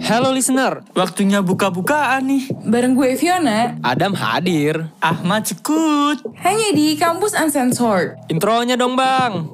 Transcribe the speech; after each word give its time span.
Hello 0.00 0.32
listener, 0.32 0.80
Waktunya 0.96 1.44
buka-bukaan 1.44 2.24
nih. 2.24 2.48
Bareng 2.64 2.96
gue 2.96 3.12
Fiona, 3.12 3.76
Adam 3.84 4.16
hadir. 4.16 4.88
Ahmad 5.04 5.44
Sekut. 5.44 6.16
hanya 6.40 6.72
di 6.72 6.96
Kampus 6.96 7.36
Uncensored. 7.36 8.16
Intronya 8.32 8.80
dong 8.80 8.96
bang. 8.96 9.44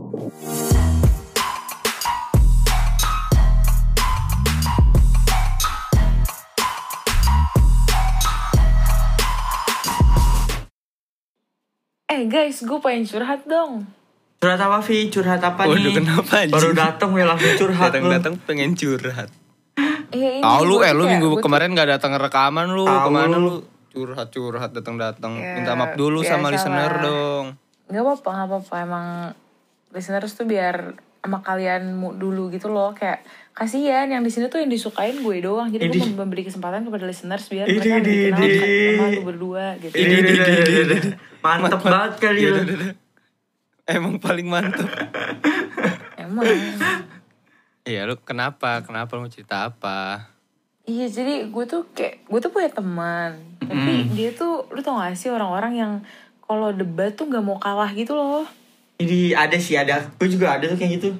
Eh 12.09 12.25
guys, 12.27 12.63
gue 12.65 12.79
pengen 12.81 13.05
curhat 13.05 13.45
dong. 13.45 13.85
Curhat 14.39 14.61
apa, 14.63 14.79
Vi? 14.81 15.11
Curhat 15.11 15.43
apa 15.43 15.67
Waduh, 15.67 15.83
nih? 15.83 15.95
kenapa, 15.99 16.47
anjing? 16.47 16.55
Baru 16.55 16.71
dateng 16.73 17.11
ya 17.13 17.25
langsung 17.27 17.55
curhat. 17.59 17.91
Datang-datang 17.91 18.35
pengen 18.47 18.73
curhat. 18.73 19.29
Iya 20.09 20.29
ini. 20.39 20.43
Tahu 20.43 20.61
lu 20.65 20.75
gue 20.77 20.87
eh 20.87 20.93
lu 20.93 21.05
minggu 21.05 21.27
gue 21.31 21.41
kemarin 21.41 21.73
gak 21.73 21.91
datang 21.91 22.17
rekaman 22.17 22.71
lu. 22.71 22.85
Tahu 22.85 23.07
Ke 23.07 23.11
mana 23.11 23.37
lu. 23.37 23.63
Curhat-curhat 23.89 24.71
datang-datang. 24.73 25.37
Ya, 25.37 25.57
Minta 25.57 25.73
maaf 25.75 25.95
dulu 25.95 26.21
sama 26.21 26.49
biasalah. 26.49 26.53
listener 26.55 26.93
dong. 27.01 27.45
Gak 27.89 28.03
apa-apa, 28.03 28.29
gak 28.31 28.47
apa-apa. 28.47 28.75
Emang 28.79 29.07
listeners 29.91 30.33
tuh 30.33 30.45
biar 30.45 30.95
sama 31.19 31.43
kalian 31.43 31.83
dulu 32.15 32.49
gitu 32.49 32.69
loh. 32.69 32.95
Kayak 32.95 33.25
kasihan 33.51 34.07
yang 34.07 34.23
di 34.23 34.31
sini 34.31 34.47
tuh 34.47 34.61
yang 34.61 34.71
disukain 34.71 35.19
gue 35.19 35.37
doang. 35.41 35.67
Jadi 35.67 35.83
gue 35.85 35.99
Idih. 35.99 36.15
mau 36.15 36.23
memberi 36.23 36.47
kesempatan 36.47 36.85
kepada 36.85 37.05
listeners 37.05 37.49
biar 37.49 37.67
Idih, 37.67 37.81
mereka 37.81 37.97
lebih 37.99 38.17
kenal 38.23 38.49
sama 38.95 39.07
lu 39.11 39.23
berdua 39.25 39.65
gitu. 39.81 39.95
Ini, 39.99 40.15
ini, 40.15 40.31
ini, 40.31 40.53
ini, 40.63 40.73
ini. 40.85 40.97
Mantep 41.39 41.81
banget 41.81 42.13
kali 42.19 42.39
Iya, 42.39 42.51
lu. 42.55 42.63
Emang 43.89 44.15
paling 44.19 44.47
mantep. 44.47 44.85
Emang. 46.15 46.45
Iya 47.89 48.05
lu 48.05 48.21
kenapa? 48.21 48.85
Kenapa 48.85 49.17
lu 49.17 49.25
mau 49.25 49.33
cerita 49.33 49.65
apa? 49.65 50.29
Iya 50.85 51.09
jadi 51.09 51.49
gue 51.49 51.65
tuh 51.65 51.89
kayak 51.97 52.29
gue 52.29 52.39
tuh 52.41 52.53
punya 52.53 52.69
teman 52.69 53.41
tapi 53.61 54.09
dia 54.17 54.33
tuh 54.33 54.65
lu 54.73 54.81
tau 54.81 54.97
gak 54.97 55.13
sih 55.17 55.29
orang-orang 55.29 55.73
yang 55.77 55.93
kalau 56.49 56.73
debat 56.73 57.13
tuh 57.13 57.29
nggak 57.29 57.45
mau 57.45 57.61
kalah 57.61 57.93
gitu 57.93 58.17
loh 58.17 58.49
Ini 58.99 59.31
ada 59.37 59.55
sih, 59.61 59.79
ada. 59.79 60.11
Gue 60.19 60.27
juga 60.27 60.59
ada 60.59 60.67
tuh 60.67 60.75
kayak 60.75 60.99
gitu. 60.99 61.15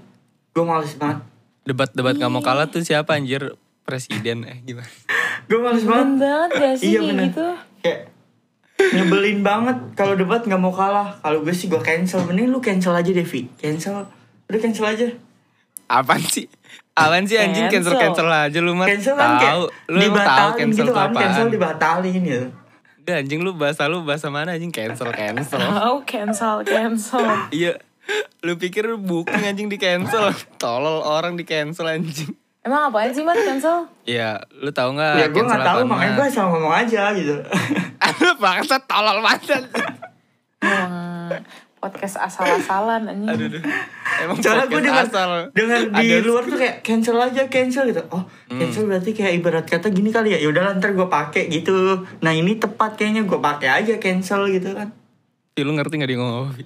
Gue 0.51 0.65
males 0.67 0.91
banget. 0.99 1.23
Debat-debat 1.63 2.19
gak 2.19 2.33
mau 2.33 2.43
kalah 2.43 2.67
tuh 2.67 2.83
siapa 2.83 3.15
anjir? 3.15 3.55
Presiden 3.87 4.43
eh 4.45 4.59
gimana? 4.67 4.91
Gue 5.49 5.63
males 5.63 5.87
banget. 5.87 6.19
Banget 6.19 6.51
gak 6.59 6.75
sih 6.75 6.91
Iya 6.91 7.01
kayak 7.07 7.23
gitu 7.31 7.47
Kayak 7.87 8.01
nyebelin 8.99 9.41
banget 9.47 9.79
kalau 9.95 10.19
debat 10.19 10.43
nggak 10.43 10.59
mau 10.59 10.75
kalah. 10.75 11.23
Kalau 11.23 11.47
gue 11.47 11.55
sih 11.55 11.71
gue 11.71 11.79
cancel. 11.79 12.27
Mending 12.27 12.51
lu 12.51 12.59
cancel 12.59 12.99
aja 12.99 13.15
Devi. 13.15 13.47
Cancel. 13.63 14.11
Udah 14.51 14.59
cancel 14.59 14.85
aja. 14.91 15.07
Apaan 15.89 16.21
sih? 16.21 16.47
Apaan 16.93 17.25
sih 17.25 17.41
anjing 17.41 17.73
Cancel. 17.73 17.97
cancel-cancel 17.97 18.29
aja 18.29 18.59
lu 18.61 18.77
mah 18.77 18.87
Cancel 18.87 19.17
kan 19.17 19.41
tahu. 19.41 19.63
Lu 19.89 19.97
tahu 19.97 20.05
dibatalin 20.05 20.57
cancel 20.61 20.85
gitu 20.85 20.93
kan. 20.93 21.09
Cancel 21.17 21.47
dibatalin 21.49 22.21
gitu. 22.21 22.49
Udah 23.01 23.15
anjing 23.25 23.41
lu 23.41 23.51
bahasa 23.57 23.89
lu 23.89 24.05
bahasa 24.05 24.29
mana 24.29 24.53
anjing 24.53 24.69
cancel 24.69 25.09
cancel. 25.17 25.61
Oh 25.81 26.05
cancel 26.05 26.61
cancel 26.61 27.25
iya. 27.49 27.81
Lu 28.45 28.61
pikir 28.61 28.85
lu 28.85 29.01
booking 29.01 29.49
anjing 29.49 29.73
di 29.73 29.81
cancel. 29.81 30.29
Tolol 30.61 31.01
orang 31.01 31.41
di 31.41 31.49
cancel 31.49 31.89
anjing. 31.89 32.37
Emang 32.67 32.93
apaan 32.93 33.09
sih 33.15 33.25
man 33.25 33.39
cancel? 33.39 33.89
Iya, 34.05 34.45
lu 34.61 34.69
tahu 34.75 34.93
nggak? 34.93 35.15
ya 35.17 35.27
gue 35.33 35.41
cancel 35.41 35.57
nggak 35.57 35.69
tahu 35.73 35.81
makanya 35.89 36.13
gue 36.21 36.27
asal 36.29 36.45
ngomong 36.53 36.75
aja 36.75 37.03
gitu. 37.17 37.37
Bangsa 38.45 38.77
tolol 38.85 39.25
banget. 39.25 39.65
Podcast 41.79 42.19
asal-asalan 42.19 43.07
anjing 43.07 43.31
Aduh, 43.31 43.47
aduh. 43.55 43.63
Emang 44.19 44.37
Soalnya 44.39 44.67
gue 44.67 44.81
dengar 44.81 45.05
asal. 45.05 45.31
dengar 45.51 45.81
di 45.91 46.07
Ada- 46.11 46.25
luar 46.25 46.43
tuh 46.45 46.57
kayak 46.57 46.77
cancel 46.81 47.17
aja 47.17 47.43
cancel 47.47 47.85
gitu. 47.87 48.03
Oh 48.09 48.25
cancel 48.49 48.85
berarti 48.85 49.11
kayak 49.13 49.33
ibarat 49.37 49.65
kata 49.65 49.89
gini 49.89 50.09
kali 50.09 50.33
ya. 50.33 50.39
Yaudah 50.41 50.75
ntar 50.75 50.93
gue 50.93 51.07
pakai 51.07 51.47
gitu. 51.49 52.03
Nah 52.19 52.33
ini 52.33 52.57
tepat 52.57 52.97
kayaknya 52.97 53.23
gue 53.23 53.39
pakai 53.39 53.69
aja 53.69 53.95
cancel 53.97 54.49
gitu 54.49 54.73
kan. 54.73 54.91
Ih, 55.55 55.63
lu 55.63 55.75
ngerti 55.75 55.99
gak 55.99 56.07
dia 56.07 56.17
ngomong 56.17 56.49
apa? 56.49 56.63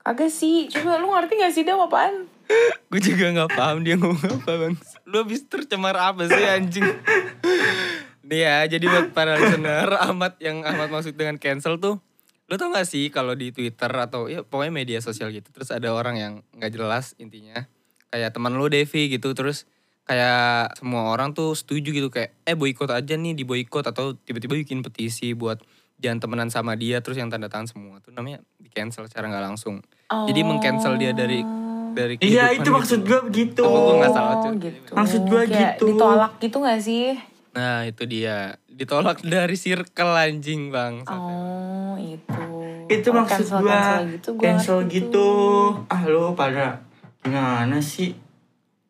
Kagak 0.00 0.28
sih 0.28 0.64
coba 0.66 0.96
lu 0.96 1.08
ngerti 1.08 1.32
gak 1.36 1.52
sih 1.52 1.62
dia 1.62 1.76
apaan? 1.76 2.24
Gue 2.90 2.98
juga 2.98 3.30
gak 3.30 3.52
paham 3.52 3.84
dia 3.84 3.94
ngomong 3.94 4.18
apa 4.42 4.52
bang 4.58 4.74
Lu 5.06 5.22
habis 5.22 5.46
tercemar 5.46 5.94
apa 5.94 6.26
sih 6.26 6.42
anjing 6.42 6.82
Nih 8.26 8.40
ya 8.40 8.66
jadi 8.66 8.80
buat 8.82 9.10
para 9.10 9.34
listener 9.34 9.86
Ahmad 9.92 10.34
yang 10.38 10.62
Ahmad 10.62 10.88
maksud 10.88 11.14
dengan 11.14 11.36
cancel 11.36 11.78
tuh 11.78 12.02
Lu 12.50 12.58
tau 12.58 12.68
gak 12.68 12.82
sih 12.82 13.08
kalau 13.08 13.32
di 13.32 13.54
Twitter 13.54 13.86
atau 13.86 14.26
ya 14.26 14.42
pokoknya 14.42 14.74
media 14.74 14.98
sosial 14.98 15.30
gitu 15.30 15.54
Terus 15.54 15.70
ada 15.70 15.94
orang 15.94 16.18
yang 16.18 16.32
gak 16.58 16.74
jelas 16.74 17.14
intinya 17.16 17.62
Kayak 18.10 18.34
teman 18.34 18.58
lu 18.58 18.66
Devi 18.66 19.06
gitu 19.06 19.30
Terus 19.30 19.70
kayak 20.02 20.74
semua 20.74 21.14
orang 21.14 21.30
tuh 21.30 21.54
setuju 21.54 21.94
gitu 21.94 22.10
Kayak 22.10 22.34
eh 22.42 22.58
boykot 22.58 22.90
aja 22.90 23.14
nih 23.14 23.38
di 23.38 23.46
boykot 23.46 23.86
Atau 23.86 24.18
tiba-tiba 24.18 24.58
bikin 24.58 24.82
petisi 24.82 25.30
buat 25.32 25.62
jangan 26.02 26.18
temenan 26.18 26.50
sama 26.50 26.74
dia 26.74 26.98
Terus 26.98 27.22
yang 27.22 27.30
tanda 27.30 27.46
tangan 27.46 27.70
semua 27.70 28.02
Tuh 28.02 28.10
namanya 28.10 28.42
di 28.58 28.66
cancel 28.66 29.06
secara 29.06 29.30
gak 29.30 29.46
langsung 29.46 29.78
Jadi 30.10 30.40
meng-cancel 30.42 30.98
dia 30.98 31.14
dari 31.14 31.46
dari 31.90 32.14
Iya 32.18 32.54
itu 32.54 32.66
gitu. 32.66 32.70
maksud 32.70 33.00
gue 33.02 33.18
begitu. 33.26 33.62
Apa 33.66 33.78
gua 33.78 33.94
nggak 33.98 34.14
salah, 34.14 34.34
Oh 34.38 34.42
Cuk? 34.46 34.52
gitu 34.62 34.90
Maksud 34.94 35.22
gua 35.26 35.42
Kayak 35.42 35.74
gitu. 35.74 35.84
ditolak 35.90 36.32
gitu 36.38 36.56
gak 36.62 36.80
sih? 36.82 37.18
Nah 37.50 37.82
itu 37.82 38.02
dia. 38.04 38.56
Ditolak 38.66 39.20
dari 39.26 39.54
circle 39.54 40.12
anjing 40.12 40.68
bang. 40.68 41.02
Oh 41.04 41.94
itu. 41.96 42.44
Itu 42.86 43.08
Kalau 43.08 43.22
maksud 43.22 43.44
cancel- 43.44 43.60
gue 43.60 43.70
cancel 43.70 44.02
gitu, 44.08 44.28
gua 44.32 44.44
cancel 44.44 44.78
gitu. 44.86 45.10
tuh. 45.10 45.64
Ah 45.86 46.02
lu 46.04 46.32
pada 46.32 46.82
gimana 47.20 47.78
sih? 47.78 48.14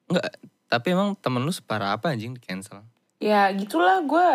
Enggak 0.07 0.29
Tapi 0.67 0.87
emang 0.89 1.13
temen 1.15 1.41
lu 1.41 1.51
separah 1.51 1.93
apa 1.93 2.11
anjing 2.11 2.31
di 2.31 2.39
cancel? 2.39 2.87
Ya 3.19 3.51
gitulah 3.51 4.01
gue 4.01 4.29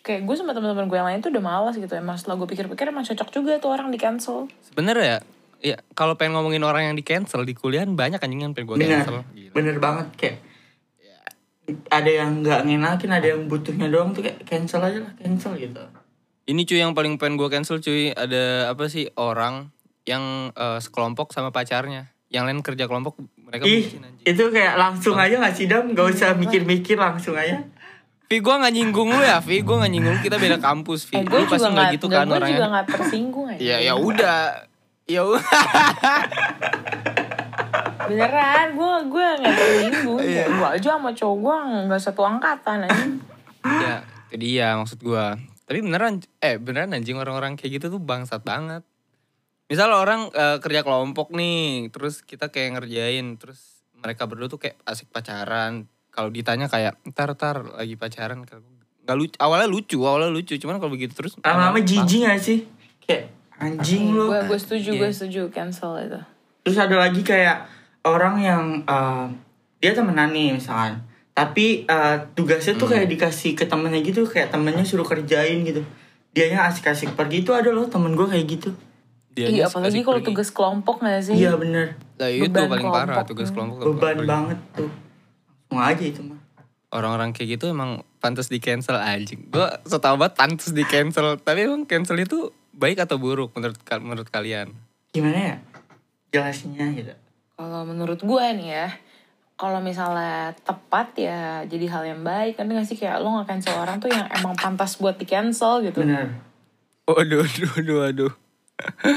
Kayak 0.00 0.22
gue 0.22 0.36
sama 0.36 0.52
teman-teman 0.52 0.86
gue 0.86 0.94
yang 0.94 1.04
lain 1.04 1.18
tuh 1.18 1.30
udah 1.30 1.42
malas 1.42 1.74
gitu. 1.74 1.90
Emang 1.92 2.14
setelah 2.14 2.36
gue 2.36 2.46
pikir-pikir 2.46 2.86
emang 2.86 3.02
cocok 3.02 3.28
juga 3.32 3.58
tuh 3.58 3.70
orang 3.70 3.88
di 3.88 3.96
cancel. 3.96 4.46
Sebenernya 4.60 5.02
ya 5.02 5.20
Ya 5.56 5.76
kalau 5.92 6.14
pengen 6.14 6.36
ngomongin 6.36 6.60
orang 6.60 6.84
yang 6.84 6.94
di 6.94 7.02
cancel 7.02 7.40
Di 7.42 7.56
kuliahan 7.56 7.88
banyak 7.90 8.20
anjing 8.20 8.38
yang 8.40 8.52
pengen 8.52 8.68
gue 8.68 8.76
Bener, 8.78 9.00
cancel. 9.00 9.24
Gila. 9.32 9.50
bener 9.50 9.76
banget 9.80 10.06
kayak 10.14 10.36
ada 11.88 12.06
yang 12.08 12.40
nggak 12.40 12.62
ngenakin, 12.62 13.10
ada 13.10 13.26
yang 13.28 13.44
butuhnya 13.44 13.86
doang 13.86 14.10
tuh 14.10 14.22
kayak 14.22 14.42
cancel 14.42 14.78
aja 14.80 14.98
lah, 15.00 15.12
cancel 15.16 15.54
gitu. 15.54 15.82
Ini 16.44 16.62
cuy 16.62 16.78
yang 16.78 16.92
paling 16.92 17.16
pengen 17.16 17.34
gue 17.34 17.48
cancel 17.48 17.76
cuy 17.76 18.10
Ada 18.10 18.70
apa 18.70 18.86
sih 18.86 19.10
orang 19.14 19.74
Yang 20.04 20.22
eh, 20.52 20.78
sekelompok 20.78 21.30
sama 21.30 21.50
pacarnya. 21.50 22.06
Yang 22.28 22.44
lain 22.44 22.60
kerja 22.60 22.84
kelompok 22.84 23.18
Mereka 23.36 23.66
Ih, 23.66 23.82
bucin 23.82 23.98
anjing. 24.00 24.22
itu 24.24 24.44
kayak 24.48 24.74
langsung 24.76 25.14
aja 25.16 25.34
gak 25.36 25.50
sih 25.52 25.66
Dam? 25.66 25.90
Gak 25.90 26.06
usah 26.08 26.34
mikir-mikir 26.34 26.94
langsung 26.96 27.34
aja. 27.34 27.66
Vi 28.24 28.38
gue 28.38 28.54
gak 28.56 28.70
nyinggung 28.70 29.06
lu 29.08 29.18
ya 29.20 29.38
Vi. 29.38 29.58
Gue 29.60 29.74
gak 29.76 29.86
nyinggung 29.88 30.14
lu, 30.14 30.20
kita 30.20 30.34
beda 30.36 30.58
kampus 30.60 31.02
Vi. 31.04 31.14
Eh 31.16 31.22
gue 31.24 31.40
juga 31.40 31.58
gak 31.60 31.70
gak, 31.72 31.90
gitu 31.92 32.06
nggak- 32.06 32.14
kan 32.16 32.26
gue 32.28 32.36
orangnya. 32.36 32.52
juga 32.52 32.66
gak 32.72 32.86
tersinggung 32.88 33.46
aja 33.48 33.58
Ya 33.60 33.76
ya 33.80 33.94
udah. 33.94 34.38
Ya 35.04 35.22
udah 35.22 35.42
Beneran, 38.08 38.66
gue 38.72 38.92
gue 39.08 39.26
gak 39.38 39.52
tersinggung 39.52 40.18
Iya. 40.18 40.44
Gue 40.48 40.68
aja 40.72 40.88
sama 40.94 41.10
cowok 41.10 41.36
gue 41.36 41.56
gak 41.88 42.02
satu 42.02 42.22
angkatan 42.22 42.78
aja 42.82 43.04
ya 43.66 43.96
itu 44.26 44.36
dia 44.38 44.74
maksud 44.74 44.98
gua 45.00 45.34
tapi 45.62 45.80
beneran 45.80 46.18
eh 46.38 46.54
beneran 46.56 46.92
anjing 46.92 47.14
orang-orang 47.14 47.54
kayak 47.54 47.78
gitu 47.78 47.86
tuh 47.88 47.98
bangsat 47.98 48.42
banget 48.42 48.86
misal 49.66 49.90
orang 49.90 50.30
eh, 50.30 50.58
kerja 50.58 50.82
kelompok 50.82 51.30
nih 51.30 51.90
terus 51.90 52.20
kita 52.20 52.46
kayak 52.48 52.76
ngerjain 52.76 53.34
terus 53.34 53.82
mereka 53.96 54.24
berdua 54.24 54.46
tuh 54.46 54.60
kayak 54.60 54.78
asik 54.82 55.10
pacaran 55.10 55.86
kalau 56.08 56.28
ditanya 56.28 56.66
kayak 56.66 56.94
ntar 57.04 57.34
ntar 57.34 57.66
lagi 57.72 57.94
pacaran 57.94 58.46
nggak 59.02 59.16
lucu 59.16 59.34
awalnya 59.36 59.66
lucu 59.66 59.98
awalnya 60.00 60.28
lucu 60.28 60.54
cuman 60.56 60.76
kalau 60.76 60.92
begitu 60.92 61.10
terus 61.12 61.34
Lama-lama 61.36 61.74
lama- 61.74 61.82
jijik 61.82 62.20
gak 62.24 62.38
sih? 62.38 62.58
Kayak 63.00 63.30
anjing 63.56 64.10
lu. 64.10 64.26
Gue 64.26 64.40
gue 64.44 64.58
setuju, 64.58 64.90
gue 64.92 65.02
Iya. 65.04 65.10
setuju 65.12 65.40
cancel 65.48 65.94
itu 66.00 66.20
Terus 66.60 66.76
ada 66.76 66.96
lagi 66.96 67.22
kayak 67.22 67.66
orang 68.06 68.38
yang 68.38 68.62
eh, 68.82 69.26
dia 69.76 69.92
temenan 69.92 70.30
nih 70.30 70.54
misalkan. 70.54 71.02
Tapi 71.32 71.84
eh, 71.84 72.16
tugasnya 72.32 72.78
tuh 72.78 72.88
kayak 72.88 73.10
dikasih 73.10 73.52
ke 73.52 73.66
temennya 73.66 74.00
gitu, 74.00 74.24
kayak 74.24 74.48
temennya 74.48 74.86
suruh 74.86 75.04
kerjain 75.04 75.60
gitu. 75.62 75.82
Dianya 76.32 76.64
asik-asik 76.64 77.12
pergi 77.12 77.42
itu 77.42 77.50
ada 77.50 77.68
loh 77.68 77.84
temen 77.84 78.14
gue 78.14 78.24
kayak 78.24 78.46
gitu. 78.46 78.70
Dianya 79.32 79.52
Iya 79.52 79.64
apalagi 79.68 80.00
kalau 80.00 80.20
tugas 80.22 80.48
kelompok 80.48 81.04
gak 81.04 81.20
sih? 81.20 81.36
Iya 81.36 81.60
bener, 81.60 81.92
Lah, 82.16 82.32
itu 82.32 82.48
beban 82.48 82.72
paling 82.72 82.88
parah 82.88 83.04
kelompok. 83.20 83.28
tugas 83.28 83.48
kelompok 83.52 83.76
beban 83.84 84.00
paling- 84.16 84.24
banget 84.24 84.58
tuh. 84.72 84.90
Langsung 85.68 85.82
aja 85.82 86.04
itu 86.06 86.20
mah. 86.24 86.40
orang-orang 86.86 87.36
kayak 87.36 87.58
gitu 87.58 87.68
emang 87.68 88.00
pantas 88.16 88.48
di 88.48 88.56
cancel 88.56 88.96
anjing. 88.96 89.52
Gua 89.52 89.76
setahu 89.84 90.16
banget 90.16 90.40
pantas 90.40 90.72
di 90.72 90.80
cancel. 90.82 91.36
Tapi 91.36 91.68
emang 91.68 91.84
cancel 91.84 92.16
itu 92.16 92.48
baik 92.72 92.96
atau 92.96 93.20
buruk 93.20 93.52
menurut 93.52 93.76
menurut 94.00 94.28
kalian? 94.30 94.72
Gimana 95.12 95.36
ya? 95.36 95.56
Jelasnya 96.32 96.86
gitu. 96.92 97.12
Kalau 97.56 97.82
menurut 97.82 98.20
gue 98.20 98.44
nih 98.54 98.68
ya 98.70 98.88
kalau 99.56 99.80
misalnya 99.80 100.52
tepat 100.60 101.16
ya 101.16 101.40
jadi 101.64 101.88
hal 101.88 102.04
yang 102.06 102.20
baik 102.20 102.54
kan 102.54 102.68
gak 102.68 102.84
sih 102.84 102.92
kayak 102.94 103.16
lo 103.18 103.32
gak 103.34 103.48
cancel 103.48 103.72
orang 103.74 103.96
tuh 103.96 104.12
yang 104.12 104.28
emang 104.30 104.52
pantas 104.52 105.00
buat 105.00 105.16
di 105.16 105.24
cancel 105.24 105.80
gitu 105.80 106.04
Bener. 106.04 106.36
Waduh, 107.06 107.40
waduh, 107.40 107.68
waduh, 107.72 107.96
waduh. 108.02 108.32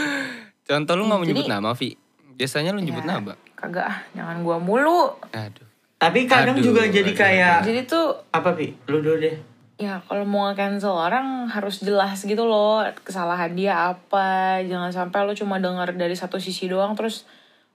Contoh 0.64 0.94
lu 0.96 1.04
gak 1.04 1.12
mau 1.12 1.20
Jadi- 1.20 1.36
nyebut 1.36 1.48
nama, 1.50 1.70
Vi. 1.74 2.00
Biasanya 2.32 2.72
lu 2.72 2.80
nyebut 2.80 3.04
Ya. 3.04 3.12
nama. 3.14 3.36
kagak 3.52 3.84
ah 3.84 4.00
jangan 4.14 4.40
gua 4.40 4.56
mulu 4.56 5.12
Aduh. 5.30 5.68
Tapi 6.00 6.24
kadang 6.24 6.56
Aduh, 6.56 6.72
juga 6.72 6.88
jadi 6.88 7.04
aduh, 7.06 7.20
kayak 7.20 7.58
Jadi 7.62 7.82
tuh 7.86 8.08
apa 8.32 8.56
pi? 8.56 8.72
Lu 8.88 9.04
dulu 9.04 9.20
deh. 9.20 9.36
ya 9.76 10.00
kalau 10.02 10.24
mau 10.24 10.48
cancel 10.54 10.92
orang 10.92 11.44
harus 11.46 11.80
jelas 11.80 12.20
gitu 12.22 12.40
loh 12.42 12.80
kesalahan 13.02 13.52
dia 13.52 13.92
apa. 13.92 14.64
Jangan 14.64 14.92
sampai 14.94 15.20
lo 15.22 15.32
cuma 15.34 15.56
dengar 15.58 15.92
dari 15.92 16.16
satu 16.16 16.36
sisi 16.36 16.68
doang 16.68 16.96
terus 16.96 17.28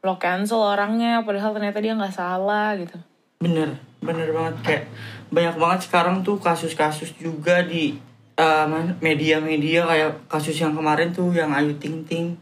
lo 0.05 0.21
cancel 0.21 0.61
orangnya 0.61 1.25
padahal 1.25 1.57
ternyata 1.57 1.81
dia 1.81 1.97
nggak 1.97 2.13
salah 2.13 2.77
gitu. 2.77 3.01
Bener, 3.41 3.81
bener 4.05 4.29
banget 4.37 4.55
kayak 4.61 4.85
banyak 5.33 5.57
banget 5.57 5.81
sekarang 5.89 6.21
tuh 6.21 6.37
kasus-kasus 6.37 7.17
juga 7.17 7.65
di 7.65 7.97
eh, 8.37 8.67
media-media 9.01 9.89
kayak 9.89 10.29
kasus 10.29 10.61
yang 10.61 10.77
kemarin 10.77 11.09
tuh 11.11 11.33
yang 11.33 11.51
Ayu 11.57 11.73
Ting 11.81 12.05
Ting 12.05 12.37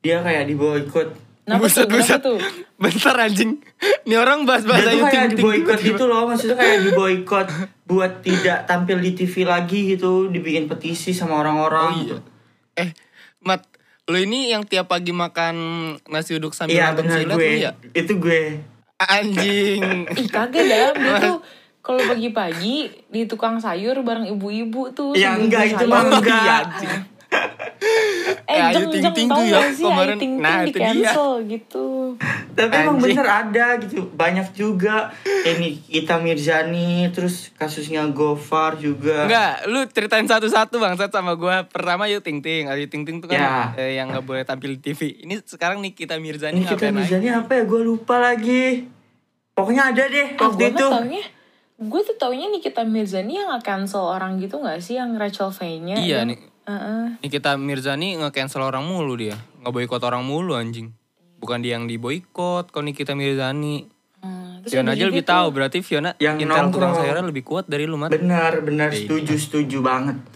dia 0.00 0.20
kayak 0.24 0.48
diboykot. 0.48 1.08
Kenapa 1.44 1.66
buset, 1.66 1.88
buset. 1.88 2.20
tuh? 2.20 2.40
Bentar 2.80 3.16
anjing. 3.16 3.60
Ini 4.06 4.16
orang 4.16 4.48
bahas-bahas 4.48 4.84
Dia 4.84 4.92
tuh 4.92 4.92
Ayu 4.92 5.04
Ting 5.08 5.24
Ting. 5.32 5.38
diboykot 5.40 5.80
gitu 5.80 6.04
loh, 6.08 6.28
maksudnya 6.28 6.56
kayak 6.56 6.78
diboykot 6.88 7.46
buat 7.88 8.12
tidak 8.24 8.64
tampil 8.64 9.00
di 9.00 9.12
TV 9.16 9.44
lagi 9.44 9.96
gitu, 9.96 10.28
dibikin 10.28 10.68
petisi 10.68 11.12
sama 11.12 11.40
orang-orang. 11.40 11.90
Oh 11.90 12.00
iya. 12.00 12.16
Eh, 12.80 12.90
Mat, 13.40 13.64
lu 14.10 14.18
ini 14.18 14.50
yang 14.50 14.66
tiap 14.66 14.90
pagi 14.90 15.14
makan 15.14 15.54
nasi 16.10 16.34
uduk 16.34 16.50
sambil 16.50 16.74
Iya 16.74 16.90
nonton 16.90 17.06
benar 17.06 17.18
silat 17.22 17.36
gue. 17.38 17.50
ya? 17.62 17.72
Itu 17.94 18.12
gue. 18.18 18.42
Anjing. 18.98 19.82
Ih 20.20 20.28
kagak 20.28 20.66
dah, 20.66 20.90
dia 20.92 21.12
tuh 21.22 21.38
kalau 21.80 22.02
pagi-pagi 22.04 22.90
di 23.08 23.24
tukang 23.24 23.56
sayur 23.56 23.96
bareng 24.04 24.28
ibu-ibu 24.28 24.92
tuh. 24.92 25.16
Ya, 25.16 25.38
enggak, 25.38 25.72
itu 25.72 25.84
mah 25.88 26.04
enggak. 26.10 26.64
Eh, 28.40 28.50
Eh, 28.50 28.60
Ayu 28.62 28.74
jeng 28.76 28.88
Ting 28.88 29.02
jeng 29.02 29.14
Ting 29.14 29.28
tau 29.28 29.36
tuh 29.36 29.44
ya, 29.44 29.60
sih 29.68 29.82
kemarin. 29.82 30.14
Ting 30.14 30.32
Ting 30.32 30.32
Nah, 30.38 30.58
di 30.58 30.64
itu 30.66 30.76
dia. 30.76 30.86
cancel 30.86 31.30
gitu. 31.44 31.86
Tapi 32.50 32.72
emang 32.72 32.86
Anjing. 32.92 33.02
bener 33.10 33.26
ada 33.26 33.66
gitu. 33.78 34.00
Banyak 34.10 34.48
juga. 34.52 34.96
Kayak 35.22 35.56
Nikita 35.58 36.14
Mirzani, 36.16 36.90
terus 37.08 37.34
kasusnya 37.52 38.02
Gofar 38.08 38.76
juga. 38.76 39.24
Enggak, 39.24 39.52
lu 39.66 39.80
ceritain 39.86 40.24
satu-satu 40.24 40.76
bang, 40.76 40.94
sama 40.96 41.32
gua. 41.34 41.64
Pertama 41.64 42.04
Ayu 42.04 42.18
Ting 42.18 42.38
Ting. 42.38 42.66
Ayu 42.66 42.86
Ting 42.86 43.02
Ting 43.02 43.18
tuh 43.18 43.26
kan 43.26 43.36
Ya. 43.36 43.74
eh, 43.76 43.94
yang 43.94 44.08
gak 44.08 44.22
boleh 44.22 44.42
tampil 44.42 44.74
di 44.74 44.82
TV. 44.84 45.20
Ini 45.20 45.42
sekarang 45.42 45.78
Nikita 45.78 46.16
Mirzani 46.16 46.60
Nikita? 46.60 46.88
Mirzani 46.88 47.28
apa 47.28 47.52
ya? 47.52 47.62
Gue 47.62 47.80
lupa 47.80 48.18
lagi. 48.18 48.84
Pokoknya 49.52 49.90
ada 49.90 50.04
deh 50.04 50.34
Ah, 50.34 50.46
waktu 50.46 50.56
gue 50.58 50.70
itu. 50.70 50.86
taunya, 50.86 51.22
gue 51.78 52.00
tuh 52.02 52.16
taunya 52.16 52.46
Nikita 52.46 52.82
Mirzani 52.82 53.34
yang 53.34 53.50
nge-cancel 53.50 54.00
orang 54.02 54.36
gitu 54.36 54.58
gak 54.58 54.78
sih? 54.78 54.96
Yang 54.96 55.10
Rachel 55.16 55.50
V-nya. 55.50 55.96
Iya 55.96 56.16
yang- 56.18 56.28
nih. 56.28 56.38
Heeh. 56.70 57.04
Nikita 57.18 57.58
Mirzani 57.58 58.14
nge-cancel 58.16 58.62
orang 58.62 58.86
mulu 58.86 59.18
dia. 59.18 59.34
Nge-boykot 59.60 59.98
orang 60.00 60.22
mulu 60.22 60.54
anjing. 60.54 60.94
Bukan 61.36 61.58
dia 61.58 61.74
yang 61.74 61.90
diboykot 61.90 62.70
kalau 62.70 62.86
Nikita 62.86 63.18
Mirzani. 63.18 63.90
Hmm, 64.20 64.60
terus 64.62 64.76
Fiona 64.76 64.92
aja 64.92 65.04
lebih 65.04 65.24
gitu- 65.24 65.32
tahu, 65.32 65.46
berarti 65.50 65.78
Fiona 65.80 66.12
Yang 66.20 66.36
intel 66.44 66.68
tukang 66.68 66.92
sayurnya 66.92 67.24
lebih 67.24 67.42
kuat 67.42 67.64
dari 67.66 67.88
lu, 67.88 67.96
Mat. 67.96 68.12
Benar, 68.12 68.60
benar. 68.60 68.92
Iya. 68.92 69.08
Setuju, 69.08 69.34
setuju 69.34 69.78
banget. 69.82 70.16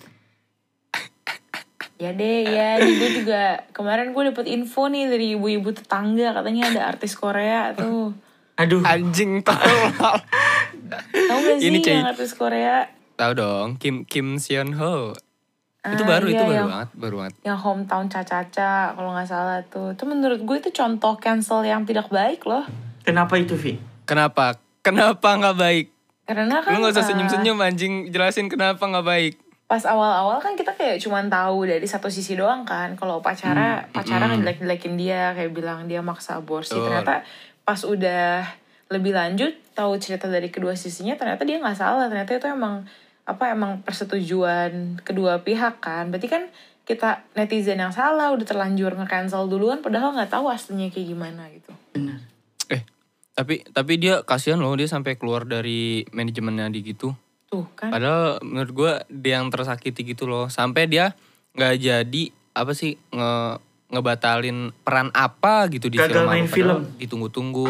Ya 1.94 2.10
deh, 2.10 2.42
ya. 2.42 2.82
Nih 2.82 2.98
gue 2.98 3.10
juga 3.22 3.62
kemarin 3.70 4.10
gue 4.10 4.22
dapet 4.26 4.50
info 4.50 4.90
nih 4.90 5.06
dari 5.06 5.38
ibu-ibu 5.38 5.70
tetangga 5.70 6.34
katanya 6.34 6.66
ada 6.68 6.80
artis 6.90 7.14
Korea 7.14 7.70
tuh. 7.70 8.10
Aduh. 8.58 8.82
Anjing 8.82 9.46
tolol. 9.46 9.94
Tahu 11.14 11.38
gak 11.38 11.56
sih 11.62 11.70
Ini, 11.70 11.78
yang 11.80 12.10
artis 12.10 12.34
Korea? 12.34 12.90
Tahu 13.14 13.32
dong, 13.38 13.68
Kim 13.78 14.02
Kim 14.04 14.42
Seon 14.42 14.74
Ho. 14.74 15.14
Itu 15.86 16.00
Ah, 16.00 16.10
baru, 16.10 16.26
iya, 16.26 16.32
itu 16.32 16.42
baru 16.42 16.56
yang- 16.56 16.70
banget, 16.70 16.90
baru 16.94 17.14
banget. 17.18 17.34
Yang 17.42 17.58
hometown 17.60 18.06
Caca-Caca 18.06 18.72
kalau 18.90 19.10
nggak 19.12 19.28
salah 19.28 19.60
tuh. 19.66 19.92
Itu 19.92 20.04
menurut 20.04 20.40
gue 20.40 20.56
itu 20.58 20.70
contoh 20.70 21.12
cancel 21.14 21.60
yang 21.62 21.82
tidak 21.82 22.08
baik 22.08 22.40
loh. 22.42 22.64
Kenapa 23.02 23.36
itu, 23.36 23.52
Vi? 23.52 23.76
Kenapa? 24.02 24.56
Kenapa 24.80 25.28
nggak 25.34 25.54
baik? 25.54 25.86
Karena 26.24 26.56
kan 26.58 26.72
Lu 26.72 26.80
gak 26.80 26.92
usah 26.94 27.04
eh, 27.04 27.08
senyum-senyum 27.10 27.58
anjing, 27.58 27.92
jelasin 28.08 28.48
kenapa 28.48 28.80
nggak 28.80 29.04
baik. 29.04 29.34
pas 29.64 29.80
awal-awal 29.82 30.36
kan 30.38 30.52
kita 30.52 30.70
kayak 30.70 31.00
cuman 31.00 31.26
tahu 31.26 31.64
dari 31.64 31.82
satu 31.82 32.06
sisi 32.06 32.32
doang 32.32 32.62
kan 32.62 32.92
kalau 32.94 33.18
pacara 33.18 33.88
pacara 33.90 34.28
ngejelek-jelekin 34.30 34.94
dia 34.94 35.32
kayak 35.32 35.50
bilang 35.50 35.84
dia 35.84 36.00
maksa 36.00 36.36
aborsi 36.36 36.76
Betul. 36.76 36.84
ternyata 36.86 37.24
pas 37.62 37.80
udah 37.80 38.44
lebih 38.88 39.12
lanjut 39.12 39.56
tahu 39.72 39.96
cerita 39.96 40.28
dari 40.28 40.48
kedua 40.48 40.72
sisinya 40.74 41.16
ternyata 41.16 41.42
dia 41.42 41.56
nggak 41.58 41.74
salah 41.74 42.06
ternyata 42.06 42.36
itu 42.36 42.44
emang 42.46 42.84
apa 43.24 43.52
emang 43.52 43.80
persetujuan 43.80 45.00
kedua 45.00 45.40
pihak 45.40 45.80
kan 45.80 46.12
berarti 46.12 46.28
kan 46.28 46.44
kita 46.84 47.24
netizen 47.32 47.80
yang 47.80 47.96
salah 47.96 48.28
udah 48.36 48.44
terlanjur 48.44 48.92
nge-cancel 48.92 49.48
duluan 49.48 49.80
padahal 49.80 50.12
nggak 50.12 50.28
tahu 50.28 50.52
aslinya 50.52 50.92
kayak 50.92 51.08
gimana 51.16 51.48
gitu 51.48 51.72
Benar. 51.96 52.20
Eh, 52.68 52.82
tapi 53.32 53.64
tapi 53.72 53.96
dia 53.96 54.20
kasihan 54.26 54.60
loh 54.60 54.76
dia 54.76 54.90
sampai 54.90 55.16
keluar 55.16 55.48
dari 55.48 56.04
manajemennya 56.12 56.68
di 56.68 56.80
gitu. 56.84 57.16
tuh 57.48 57.64
kan 57.78 57.88
Padahal 57.88 58.42
menurut 58.42 58.72
gua 58.74 58.92
dia 59.06 59.38
yang 59.38 59.46
tersakiti 59.46 60.02
gitu 60.02 60.26
loh. 60.26 60.50
Sampai 60.50 60.90
dia 60.90 61.14
nggak 61.54 61.74
jadi 61.78 62.22
apa 62.50 62.74
sih 62.74 62.98
nge 63.14 63.62
ngebatalin 63.94 64.74
peran 64.82 65.14
apa 65.14 65.70
gitu 65.70 65.86
di 65.86 66.02
Gagal 66.02 66.10
film 66.10 66.26
main 66.26 66.46
Padahal 66.50 66.56
film. 66.58 66.98
Ditunggu-tunggu. 66.98 67.68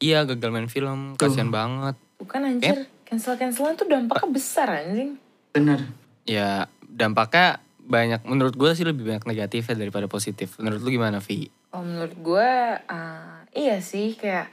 Iya 0.00 0.24
gagal 0.24 0.50
main 0.54 0.70
film, 0.72 1.18
kasihan 1.20 1.52
banget. 1.52 1.98
bukan 2.18 2.42
anjir 2.42 2.74
cancel 2.82 2.97
cancelan 3.08 3.72
tuh 3.74 3.86
dampaknya 3.86 4.28
besar 4.28 4.68
anjing 4.70 5.16
Benar. 5.48 5.80
Ya 6.22 6.68
dampaknya 6.82 7.58
banyak 7.80 8.20
menurut 8.22 8.52
gua 8.52 8.72
sih 8.72 8.84
lebih 8.84 9.08
banyak 9.08 9.24
negatifnya 9.24 9.74
daripada 9.78 10.04
positif. 10.06 10.54
Menurut 10.56 10.78
lu 10.78 10.92
gimana 10.92 11.18
Vi? 11.18 11.48
Oh, 11.68 11.80
menurut 11.80 12.12
gue 12.14 12.50
ah, 12.82 13.44
iya 13.50 13.76
sih 13.78 14.12
kayak 14.12 14.48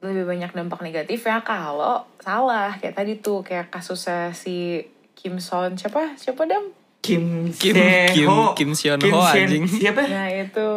lebih 0.00 0.24
banyak 0.24 0.50
dampak 0.50 0.80
negatif 0.80 1.22
ya 1.22 1.38
kalau 1.40 2.02
salah 2.16 2.74
kayak 2.74 2.96
tadi 2.96 3.12
tuh 3.16 3.40
kayak 3.40 3.68
kasusnya 3.68 4.30
si 4.32 4.82
Kim 5.12 5.36
Son 5.36 5.74
siapa 5.74 6.16
siapa 6.16 6.42
dam 6.44 6.70
Kim 7.00 7.50
Kim-. 7.52 7.76
Kim- 8.08 8.54
Kim 8.54 8.70
Seon 8.72 8.98
Kim 8.98 9.12
Ho, 9.12 9.20
anjing. 9.20 9.64
Siapa? 9.64 10.02
nah 10.02 10.26
itu 10.26 10.70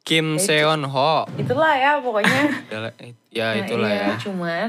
Kim 0.00 0.36
Seon 0.36 0.80
Ho. 0.82 1.28
itulah 1.34 1.72
ya 1.72 1.98
pokoknya 1.98 2.42
Ya 3.30 3.52
Nah, 3.52 3.60
itulah 3.60 3.90
iya, 3.90 4.06
ya. 4.08 4.16
cuman 4.18 4.68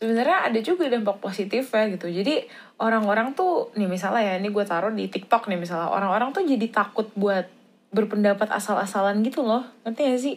sebenarnya 0.00 0.48
ada 0.48 0.58
juga 0.64 0.88
dampak 0.88 1.20
positif 1.20 1.68
ya 1.70 1.84
gitu. 1.92 2.08
Jadi 2.08 2.48
orang-orang 2.80 3.36
tuh 3.36 3.68
nih 3.76 3.84
misalnya 3.84 4.32
ya 4.32 4.34
ini 4.40 4.48
gue 4.48 4.64
taruh 4.64 4.90
di 4.90 5.12
TikTok 5.12 5.52
nih 5.52 5.60
misalnya 5.60 5.92
orang-orang 5.92 6.32
tuh 6.32 6.42
jadi 6.48 6.66
takut 6.72 7.12
buat 7.12 7.44
berpendapat 7.92 8.48
asal-asalan 8.48 9.20
gitu 9.20 9.44
loh. 9.44 9.60
Ngerti 9.84 10.00
gak 10.00 10.20
sih? 10.24 10.36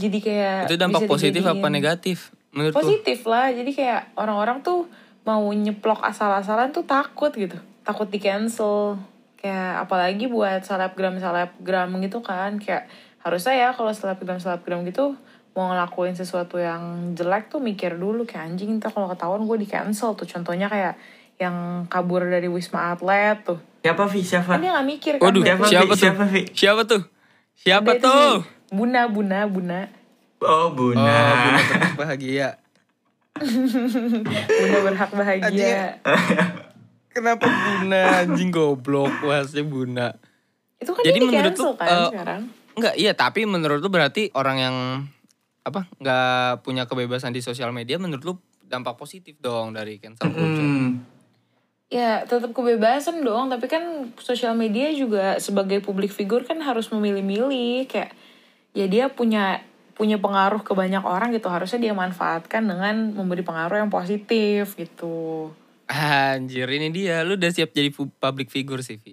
Jadi 0.00 0.18
kayak 0.18 0.72
Itu 0.72 0.80
dampak 0.80 1.04
positif 1.04 1.44
apa 1.44 1.68
negatif? 1.68 2.32
Menurut 2.56 2.72
lu? 2.72 2.78
positif 2.80 3.28
lah. 3.28 3.52
Jadi 3.52 3.76
kayak 3.76 4.16
orang-orang 4.16 4.64
tuh 4.64 4.88
mau 5.22 5.44
nyeplok 5.52 6.00
asal-asalan 6.02 6.72
tuh 6.72 6.88
takut 6.88 7.30
gitu. 7.30 7.60
Takut 7.84 8.08
di 8.08 8.18
cancel. 8.18 8.96
Kayak 9.36 9.84
apalagi 9.86 10.32
buat 10.32 10.64
selebgram 10.64 11.20
selebgram 11.20 11.92
gitu 12.00 12.24
kan. 12.24 12.56
Kayak 12.56 12.88
harusnya 13.20 13.54
ya 13.54 13.68
kalau 13.76 13.92
selebgram 13.92 14.40
selebgram 14.40 14.82
gitu 14.88 15.14
mau 15.52 15.68
ngelakuin 15.68 16.12
sesuatu 16.12 16.56
yang 16.56 17.12
jelek 17.12 17.46
tuh 17.46 17.60
mikir 17.60 17.94
dulu 17.94 18.24
kayak 18.24 18.50
anjing 18.50 18.76
ntar 18.76 18.88
kalau 18.88 19.06
ketahuan 19.06 19.44
gue 19.44 19.56
di 19.56 19.66
cancel 19.66 20.12
tuh 20.12 20.24
contohnya 20.24 20.66
kayak 20.66 20.96
yang 21.36 21.84
kabur 21.86 22.24
dari 22.24 22.46
wisma 22.46 22.92
atlet 22.92 23.36
tuh 23.42 23.60
Siapa, 23.82 24.06
Vi? 24.06 24.22
Siapa? 24.22 24.56
kan 24.56 24.62
dia 24.62 24.72
nggak 24.72 24.88
mikir 24.88 25.12
kan 25.16 25.24
Waduh, 25.26 25.42
berarti. 25.42 25.66
siapa, 25.66 25.84
Vi? 25.84 25.90
tuh? 25.92 25.98
Siapa? 25.98 26.24
Siapa 26.54 26.82
tuh? 26.86 27.02
Siapa 27.54 27.88
Ada 27.88 27.98
itu 27.98 28.06
tuh? 28.06 28.34
Buna 28.70 29.00
Buna 29.06 29.38
Buna 29.44 29.80
Oh, 30.38 30.48
Oh, 30.48 30.66
Buna. 30.70 31.02
Bunda 31.42 31.62
tetap 31.68 31.92
bahagia. 31.94 32.48
Buna 34.52 34.78
berhak 34.82 35.10
bahagia 35.12 35.98
Kenapa 37.08 37.44
Bunda 37.44 38.02
anjing 38.22 38.48
goblok 38.48 39.12
wasnya 39.20 39.62
Bunda? 39.62 40.08
itu 40.78 40.90
kan 40.90 41.02
Jadi 41.04 41.18
menurut 41.20 41.52
cancel 41.52 41.68
lu, 41.68 41.76
kan 41.76 41.88
eh, 41.88 42.08
sekarang 42.10 42.42
Enggak, 42.72 42.94
iya 42.96 43.12
tapi 43.12 43.44
menurut 43.44 43.78
lu 43.78 43.88
berarti 43.88 44.32
orang 44.32 44.56
yang 44.58 44.76
apa 45.62 45.86
nggak 46.02 46.66
punya 46.66 46.90
kebebasan 46.90 47.30
di 47.30 47.38
sosial 47.38 47.70
media 47.70 47.94
menurut 47.98 48.22
lu 48.22 48.34
dampak 48.66 48.98
positif 48.98 49.38
dong 49.38 49.76
dari 49.76 50.02
cancel 50.02 50.32
culture. 50.32 50.64
Hmm. 50.64 51.04
Ya 51.92 52.24
tetap 52.24 52.56
kebebasan 52.56 53.20
dong, 53.20 53.52
tapi 53.52 53.68
kan 53.68 54.10
sosial 54.16 54.56
media 54.56 54.88
juga 54.96 55.36
sebagai 55.36 55.84
publik 55.84 56.08
figur 56.08 56.42
kan 56.48 56.56
harus 56.64 56.88
memilih-milih 56.88 57.84
kayak 57.84 58.16
ya 58.72 58.88
dia 58.88 59.12
punya 59.12 59.60
punya 59.92 60.16
pengaruh 60.16 60.64
ke 60.64 60.72
banyak 60.72 61.04
orang 61.04 61.36
gitu 61.36 61.52
harusnya 61.52 61.78
dia 61.78 61.92
manfaatkan 61.92 62.64
dengan 62.64 63.12
memberi 63.12 63.44
pengaruh 63.44 63.84
yang 63.84 63.92
positif 63.92 64.72
gitu. 64.74 65.52
Anjir 65.92 66.64
ini 66.72 66.88
dia, 66.88 67.20
lu 67.20 67.36
udah 67.36 67.52
siap 67.52 67.76
jadi 67.76 67.92
pu- 67.92 68.08
public 68.16 68.48
figure 68.48 68.80
sih, 68.80 68.96
Vi. 68.96 69.12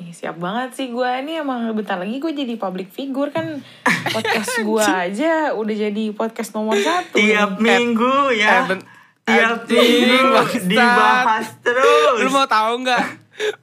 Ih, 0.00 0.10
siap 0.10 0.40
banget 0.40 0.72
sih 0.72 0.88
gue 0.88 1.04
ini 1.20 1.36
emang 1.36 1.68
bentar 1.70 2.00
lagi 2.00 2.16
gue 2.16 2.32
jadi 2.32 2.56
public 2.56 2.88
figure 2.88 3.28
kan 3.28 3.60
podcast 3.84 4.56
gue 4.68 4.80
aja 4.80 5.52
udah 5.52 5.76
jadi 5.76 6.04
podcast 6.10 6.56
nomor 6.56 6.74
satu. 6.74 7.20
Tiap 7.20 7.60
nih. 7.60 7.68
minggu 7.76 8.14
ya. 8.32 8.64
Eh, 8.64 8.80
Tiap 9.20 9.68
Anjing, 9.68 10.08
minggu 10.08 10.40
dibahas 10.64 11.46
terus. 11.60 12.16
Lu 12.18 12.32
mau 12.32 12.48
tahu 12.48 12.80
nggak? 12.80 13.04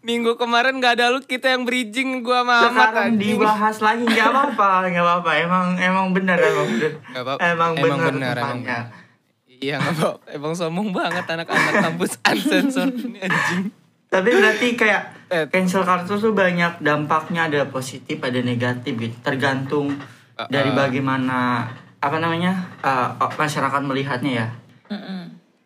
Minggu 0.02 0.38
kemarin 0.38 0.78
gak 0.78 0.98
ada 0.98 1.14
lu 1.14 1.22
kita 1.22 1.54
yang 1.54 1.62
bridging 1.62 2.22
gua 2.22 2.42
sama 2.42 2.58
Sekarang 2.66 3.14
dibahas 3.14 3.78
lagi 3.78 4.04
nggak 4.06 4.30
apa-apa, 4.30 4.70
nggak 4.90 5.06
apa-apa. 5.06 5.32
Emang 5.38 5.66
emang 5.76 6.06
benar 6.14 6.38
emang 6.38 6.66
benar. 6.72 6.92
Nggak. 7.04 7.36
Emang, 7.42 7.72
Emang 7.74 7.74
benar. 8.00 8.14
benar, 8.14 8.36
emang 8.38 8.60
tempatnya. 8.62 8.80
Iya 9.58 9.82
gak 9.82 9.90
apa 9.98 10.10
Emang 10.30 10.54
sombong 10.54 10.94
banget 10.94 11.26
anak-anak 11.26 11.74
kampus 11.82 12.22
unsensor 12.22 12.94
ini 12.94 13.18
anjing. 13.20 13.74
Tapi 14.18 14.30
berarti 14.34 14.68
kayak 14.74 15.04
Eh. 15.28 15.44
cancel 15.52 15.84
culture 15.84 16.16
tuh 16.16 16.32
banyak 16.32 16.80
dampaknya 16.80 17.52
ada 17.52 17.68
positif 17.68 18.16
ada 18.24 18.40
negatif 18.40 18.96
gitu. 18.96 19.16
Tergantung 19.24 19.94
Uh, 20.38 20.46
dari 20.54 20.70
uh. 20.70 20.78
bagaimana 20.78 21.66
apa 21.98 22.22
namanya 22.22 22.70
uh, 22.86 23.18
masyarakat 23.18 23.82
melihatnya 23.82 24.46
ya. 24.46 24.48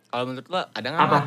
Kalau 0.07 0.31
menurut 0.31 0.47
lo 0.47 0.63
ada 0.63 0.87
nggak? 0.87 1.03
Apa? 1.11 1.19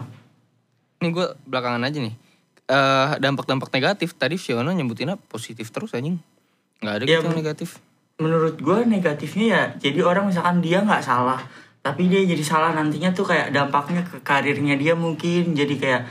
Nih 1.04 1.12
gue 1.12 1.28
belakangan 1.44 1.84
aja 1.84 1.98
nih. 2.00 2.16
Eh 2.64 3.08
dampak-dampak 3.20 3.68
negatif 3.68 4.16
tadi 4.16 4.40
Fiona 4.40 4.72
nyebutinnya 4.72 5.20
positif 5.28 5.68
terus 5.76 5.92
anjing. 5.92 6.16
Nggak 6.80 6.94
ada 6.96 7.04
Ya, 7.04 7.20
gitu 7.20 7.36
negatif. 7.36 7.68
Menurut 8.16 8.56
gue 8.56 8.78
negatifnya 8.88 9.44
ya 9.44 9.62
jadi 9.76 10.00
orang 10.00 10.32
misalkan 10.32 10.64
dia 10.64 10.80
nggak 10.80 11.04
salah 11.04 11.44
tapi 11.84 12.08
dia 12.08 12.24
jadi 12.24 12.40
salah 12.40 12.72
nantinya 12.72 13.12
tuh 13.12 13.28
kayak 13.28 13.52
dampaknya 13.52 14.00
ke 14.08 14.24
karirnya 14.24 14.72
dia 14.80 14.96
mungkin 14.96 15.52
jadi 15.52 15.74
kayak 15.76 16.02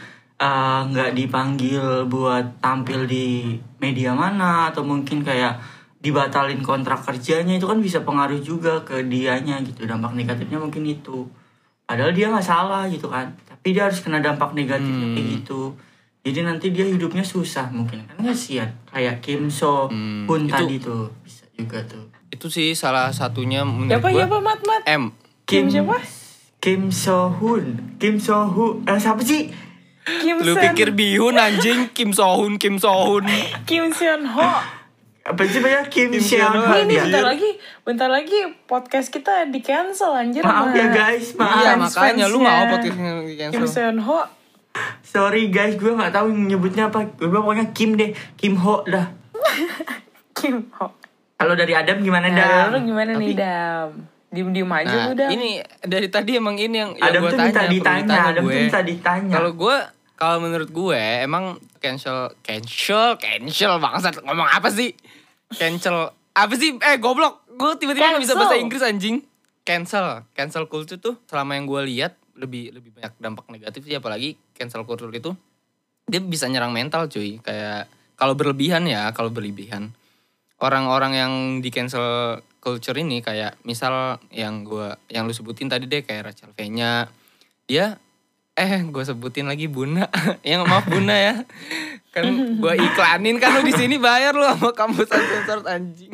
uh, 0.43 0.83
nggak 0.85 1.15
dipanggil 1.15 2.03
buat 2.05 2.59
tampil 2.59 3.07
di 3.07 3.55
media 3.79 4.11
mana 4.11 4.67
atau 4.67 4.83
mungkin 4.83 5.23
kayak 5.23 5.55
dibatalin 5.97 6.59
kontrak 6.59 6.99
kerjanya 7.01 7.55
itu 7.55 7.63
kan 7.63 7.79
bisa 7.79 8.03
pengaruh 8.03 8.37
juga 8.37 8.83
ke 8.83 9.07
dianya 9.07 9.63
gitu. 9.63 9.87
Dampak 9.87 10.11
negatifnya 10.11 10.59
mungkin 10.59 10.83
itu. 10.83 11.23
Padahal 11.83 12.11
dia 12.11 12.27
nggak 12.27 12.43
salah 12.43 12.83
gitu 12.87 13.07
kan. 13.07 13.31
Tapi 13.47 13.71
dia 13.71 13.87
harus 13.87 14.03
kena 14.03 14.19
dampak 14.19 14.51
negatifnya 14.51 15.15
kayak 15.15 15.27
gitu. 15.33 15.71
Jadi 16.23 16.39
nanti 16.41 16.67
dia 16.69 16.83
hidupnya 16.83 17.23
susah 17.23 17.67
mungkin. 17.69 18.03
Kan 18.03 18.19
kasihan 18.21 18.67
kayak 18.85 19.19
Kim 19.19 19.47
So 19.47 19.87
Hmm, 19.87 20.23
Hun 20.23 20.43
itu- 20.43 20.51
tadi 20.53 20.75
tuh. 20.77 21.07
Bisa 21.19 21.47
juga 21.53 21.79
tuh. 21.83 22.11
Itu 22.27 22.47
sih 22.47 22.73
salah 22.73 23.07
satunya 23.09 23.63
menurut 23.63 23.95
Siapa? 23.95 24.07
gue. 24.09 24.19
siapa 24.19 24.37
mat 24.39 24.59
mat? 24.61 24.81
M. 24.85 25.15
Kim 25.43 25.67
siapa? 25.67 25.99
Kim 26.57 26.87
So 26.89 27.27
Hun 27.29 27.95
Kim 27.95 28.15
So 28.15 28.47
Hun 28.47 28.83
eh 28.83 28.95
siapa 28.95 29.19
sih 29.19 29.51
Kim 30.03 30.35
Lu 30.37 30.53
Sen- 30.53 30.63
pikir 30.65 30.91
bihun 30.91 31.35
anjing 31.35 31.87
Kim 31.89 32.11
Sohun 32.11 32.55
Kim 32.55 32.75
Sohun. 32.75 33.23
Kim 33.63 33.87
Seon 33.89 34.27
Ho. 34.27 34.47
apa 35.23 35.39
sih 35.43 35.57
banyak 35.57 35.87
Kim, 35.87 36.11
Kim 36.11 36.19
Seon 36.19 36.51
Ho, 36.53 36.67
Ini 36.73 36.83
nih 36.83 36.95
ya? 36.95 37.03
bentar 37.05 37.23
lagi, 37.25 37.49
bentar 37.81 38.09
lagi 38.09 38.37
podcast 38.65 39.07
kita 39.07 39.47
di 39.47 39.59
cancel 39.59 40.11
anjir. 40.11 40.43
maaf 40.43 40.69
ya 40.69 40.87
guys 40.89 41.31
maaf 41.33 41.55
Iya 41.57 41.71
makanya 41.77 42.25
lu 42.27 42.37
mau 42.37 42.67
podcastnya 42.67 43.11
di 43.21 43.33
Kim 43.39 43.51
cancel. 43.55 43.67
Seon 43.69 43.97
Ho. 44.01 44.19
sorry 45.01 45.47
guys 45.47 45.75
gue 45.75 45.87
nggak 45.87 46.11
tahu 46.11 46.27
nyebutnya 46.29 46.87
apa 46.87 47.07
gue 47.07 47.29
pokoknya 47.29 47.71
Kim 47.71 47.93
deh 47.93 48.11
Kim 48.35 48.57
Ho 48.57 48.83
dah 48.83 49.07
Kim 50.33 50.67
Ho. 50.73 50.91
kalau 51.33 51.53
dari 51.53 51.71
Adam 51.71 51.99
gimana 51.99 52.27
Nah, 52.27 52.35
Dam 52.35 52.65
lu 52.73 52.79
gimana 52.83 53.11
nih 53.13 53.27
Tapi 53.29 53.35
Dam? 53.37 53.89
Diem-diem 54.33 54.65
aja 54.67 54.89
Nah, 54.89 55.05
lu 55.07 55.13
Dam. 55.13 55.29
ini 55.29 55.61
dari 55.79 56.09
tadi 56.09 56.33
emang 56.33 56.57
ini 56.57 56.73
yang 56.73 56.91
yang 56.97 57.05
Adam 57.05 57.21
gue 57.21 57.31
tanya. 57.31 57.45
minta 57.45 57.63
ditanya 57.69 58.17
Adam 58.33 58.43
gue. 58.43 58.49
tuh 58.49 58.61
minta 58.65 58.81
ditanya 58.81 59.33
Kalau 59.37 59.51
gue, 59.53 59.75
kalau 60.17 60.37
menurut 60.41 60.69
gue 60.73 61.01
emang 61.21 61.45
cancel, 61.77 62.33
cancel, 62.41 63.13
cancel 63.21 63.77
bangsat 63.77 64.17
ngomong 64.25 64.49
apa 64.49 64.73
sih? 64.73 64.97
Cancel 65.53 66.09
apa 66.33 66.53
sih? 66.57 66.73
Eh 66.81 66.97
goblok, 66.97 67.45
gue 67.53 67.71
tiba-tiba 67.77 68.17
nggak 68.17 68.23
bisa 68.25 68.33
bahasa 68.33 68.57
Inggris 68.57 68.81
anjing. 68.81 69.21
Cancel, 69.61 70.25
cancel 70.33 70.65
culture 70.65 70.97
tuh 70.97 71.15
selama 71.29 71.53
yang 71.53 71.69
gue 71.69 71.81
lihat 71.87 72.17
lebih 72.33 72.73
lebih 72.73 72.89
banyak 72.97 73.13
dampak 73.21 73.45
negatif 73.47 73.85
sih 73.85 73.93
apalagi 73.93 74.33
cancel 74.57 74.81
culture 74.83 75.13
itu 75.13 75.37
dia 76.03 76.19
bisa 76.19 76.49
nyerang 76.49 76.73
mental 76.73 77.05
cuy 77.05 77.37
kayak 77.39 77.85
kalau 78.17 78.33
berlebihan 78.33 78.83
ya 78.89 79.13
kalau 79.13 79.29
berlebihan 79.29 79.93
orang-orang 80.63 81.19
yang 81.19 81.33
di 81.59 81.67
cancel 81.67 82.39
culture 82.63 82.95
ini 82.95 83.19
kayak 83.19 83.59
misal 83.67 84.23
yang 84.31 84.63
gua 84.63 84.95
yang 85.11 85.27
lu 85.27 85.35
sebutin 85.35 85.67
tadi 85.67 85.83
deh 85.83 86.07
kayak 86.07 86.31
Rachel 86.31 86.55
V-nya 86.55 87.11
dia 87.67 87.99
eh 88.53 88.85
gue 88.85 89.03
sebutin 89.03 89.49
lagi 89.49 89.65
Buna. 89.65 90.05
Yang 90.45 90.61
maaf 90.69 90.85
Buna 90.85 91.15
ya. 91.17 91.35
Kan 92.13 92.61
gua 92.61 92.77
iklanin 92.77 93.41
kan 93.41 93.57
lu 93.57 93.65
di 93.65 93.73
sini 93.73 93.97
bayar 93.97 94.37
lu 94.37 94.45
sama 94.45 94.69
kampus 94.77 95.09
sensor 95.09 95.65
anjing. 95.65 96.13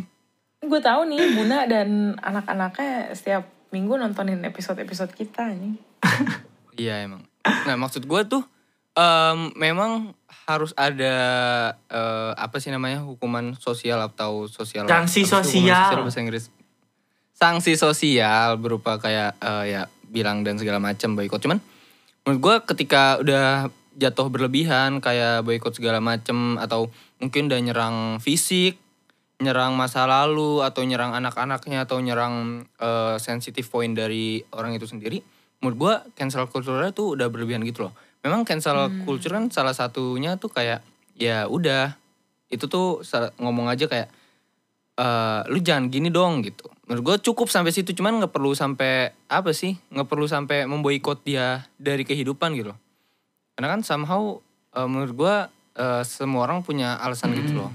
Gue 0.64 0.80
tahu 0.80 1.04
nih 1.12 1.36
Buna 1.36 1.68
dan 1.68 2.16
anak-anaknya 2.24 3.12
setiap 3.12 3.44
minggu 3.76 4.00
nontonin 4.00 4.40
episode-episode 4.48 5.12
kita 5.12 5.52
nih. 5.52 5.76
iya 6.88 7.04
emang. 7.04 7.28
Nah 7.44 7.76
maksud 7.76 8.08
gua 8.08 8.24
tuh 8.24 8.48
em, 9.00 9.40
memang 9.56 10.12
harus 10.50 10.76
ada 10.76 11.16
eh, 11.88 12.32
apa 12.36 12.58
sih 12.60 12.74
namanya 12.74 13.06
hukuman 13.06 13.56
sosial 13.56 14.02
atau 14.04 14.50
sosial 14.50 14.90
Sanksi 14.90 15.24
hukuman 15.24 15.46
sosial. 15.46 16.04
bahasa 16.04 16.20
Inggris 16.20 16.46
sanksi 17.40 17.80
sosial 17.80 18.60
berupa 18.60 19.00
kayak 19.00 19.40
eh, 19.40 19.78
ya 19.78 19.82
bilang 20.12 20.44
dan 20.44 20.60
segala 20.60 20.84
macam 20.84 21.16
boykot 21.16 21.40
cuman 21.40 21.64
menurut 22.28 22.40
gue 22.44 22.56
ketika 22.76 23.22
udah 23.24 23.72
jatuh 23.96 24.28
berlebihan 24.28 25.00
kayak 25.00 25.48
boykot 25.48 25.80
segala 25.80 26.04
macam 26.04 26.60
atau 26.60 26.92
mungkin 27.24 27.48
udah 27.48 27.60
nyerang 27.64 27.98
fisik 28.20 28.76
nyerang 29.40 29.80
masa 29.80 30.04
lalu 30.04 30.60
atau 30.68 30.84
nyerang 30.84 31.16
anak-anaknya 31.16 31.88
atau 31.88 32.04
nyerang 32.04 32.68
eh, 32.76 33.16
sensitive 33.24 33.72
point 33.72 33.96
dari 33.96 34.44
orang 34.52 34.76
itu 34.76 34.84
sendiri 34.84 35.24
menurut 35.60 35.78
gue 35.78 35.94
cancel 36.16 36.48
culture 36.48 36.80
tuh 36.96 37.20
udah 37.20 37.28
berlebihan 37.28 37.64
gitu 37.68 37.88
loh 37.90 37.94
memang 38.24 38.44
cancel 38.44 38.92
culture 39.08 39.32
kan 39.32 39.48
salah 39.52 39.76
satunya 39.76 40.36
tuh 40.36 40.52
kayak 40.52 40.84
ya 41.20 41.48
udah 41.48 41.96
itu 42.50 42.66
tuh 42.66 43.04
ngomong 43.38 43.70
aja 43.70 43.86
kayak 43.86 44.10
eh 45.00 45.42
lu 45.48 45.64
jangan 45.64 45.88
gini 45.88 46.12
dong 46.12 46.44
gitu. 46.44 46.68
Menurut 46.90 47.04
gue 47.06 47.32
cukup 47.32 47.48
sampai 47.48 47.72
situ 47.72 47.96
cuman 47.96 48.20
nggak 48.20 48.34
perlu 48.36 48.52
sampai 48.52 49.16
apa 49.32 49.56
sih 49.56 49.78
nggak 49.94 50.08
perlu 50.10 50.28
sampai 50.28 50.68
memboikot 50.68 51.24
dia 51.24 51.64
dari 51.80 52.04
kehidupan 52.04 52.52
gitu 52.60 52.76
loh. 52.76 52.80
Karena 53.56 53.78
kan 53.78 53.82
somehow 53.86 54.36
eh, 54.76 54.88
menurut 54.90 55.14
gue 55.16 55.36
eh, 55.80 56.04
semua 56.04 56.50
orang 56.50 56.66
punya 56.68 57.00
alasan 57.00 57.32
gitu 57.38 57.64
loh. 57.64 57.72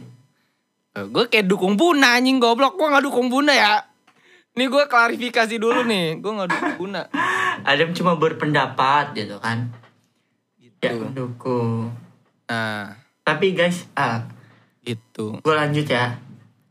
gue 0.95 1.27
kayak 1.27 1.51
dukung 1.51 1.75
Buna 1.75 2.15
anjing 2.15 2.39
goblok 2.39 2.79
gue 2.79 2.87
nggak 2.87 3.05
dukung 3.09 3.27
Buna 3.27 3.51
ya. 3.51 3.83
Nih 4.55 4.71
gue 4.71 4.85
klarifikasi 4.87 5.59
dulu 5.59 5.83
nih 5.83 6.23
gue 6.23 6.31
nggak 6.31 6.79
Buna. 6.79 7.03
Adam 7.67 7.91
cuma 7.91 8.15
berpendapat 8.15 9.15
gitu 9.15 9.39
kan 9.39 9.71
ya 10.85 10.93
Gitu. 10.93 11.01
mendukung 11.01 11.89
Nah 12.45 12.93
tapi 13.25 13.57
guys 13.57 13.89
ah 13.97 14.21
gitu. 14.85 15.41
gue 15.41 15.55
lanjut 15.57 15.89
ya 15.89 16.13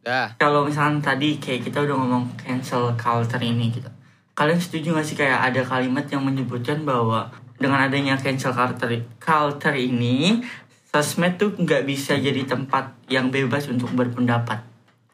Dah. 0.05 0.29
kalau 0.37 0.69
misalnya 0.69 1.01
tadi 1.01 1.41
kayak 1.41 1.65
kita 1.65 1.81
udah 1.81 1.97
ngomong 1.97 2.29
cancel 2.37 2.93
culture 2.93 3.41
ini 3.41 3.73
gitu 3.73 3.89
kalian 4.37 4.61
setuju 4.61 4.93
gak 4.93 5.07
sih 5.07 5.17
kayak 5.17 5.49
ada 5.49 5.65
kalimat 5.65 6.05
yang 6.13 6.21
menyebutkan 6.21 6.85
bahwa 6.85 7.33
dengan 7.57 7.89
adanya 7.89 8.13
cancel 8.13 8.53
culture 8.53 8.93
culture 9.17 9.73
ini 9.73 10.45
sosmed 10.93 11.41
tuh 11.41 11.57
nggak 11.57 11.89
bisa 11.89 12.13
jadi 12.21 12.45
tempat 12.45 12.93
yang 13.09 13.33
bebas 13.33 13.65
untuk 13.65 13.89
berpendapat 13.97 14.61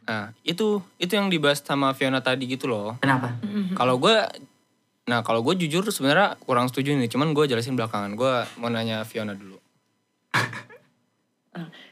Nah 0.09 0.33
itu 0.41 0.81
itu 0.97 1.13
yang 1.13 1.29
dibahas 1.29 1.61
sama 1.61 1.93
Fiona 1.93 2.17
tadi 2.25 2.49
gitu 2.49 2.65
loh. 2.65 2.97
kenapa 2.97 3.37
Kalau 3.77 4.01
gue, 4.01 4.17
nah 5.05 5.21
kalau 5.21 5.45
gue 5.45 5.53
jujur 5.61 5.85
sebenarnya 5.85 6.33
kurang 6.41 6.65
setuju 6.65 6.97
nih. 6.97 7.05
Cuman 7.05 7.37
gue 7.37 7.45
jelasin 7.45 7.77
belakangan. 7.77 8.17
Gue 8.17 8.33
mau 8.57 8.73
nanya 8.73 9.05
Fiona 9.05 9.37
dulu. 9.37 9.61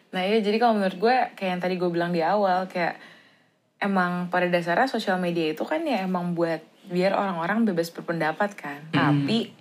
Nah 0.07 0.21
iya 0.25 0.41
jadi 0.41 0.57
kalau 0.57 0.81
menurut 0.81 0.97
gue 0.97 1.15
kayak 1.37 1.51
yang 1.53 1.61
tadi 1.61 1.75
gue 1.77 1.89
bilang 1.93 2.09
di 2.09 2.25
awal 2.25 2.65
kayak 2.65 2.97
emang 3.77 4.33
pada 4.33 4.49
dasarnya 4.49 4.89
sosial 4.89 5.21
media 5.21 5.53
itu 5.53 5.61
kan 5.61 5.85
ya 5.85 6.01
emang 6.01 6.33
buat 6.33 6.65
biar 6.89 7.13
orang-orang 7.13 7.69
bebas 7.69 7.93
berpendapat 7.93 8.57
kan. 8.57 8.81
Tapi 8.89 9.53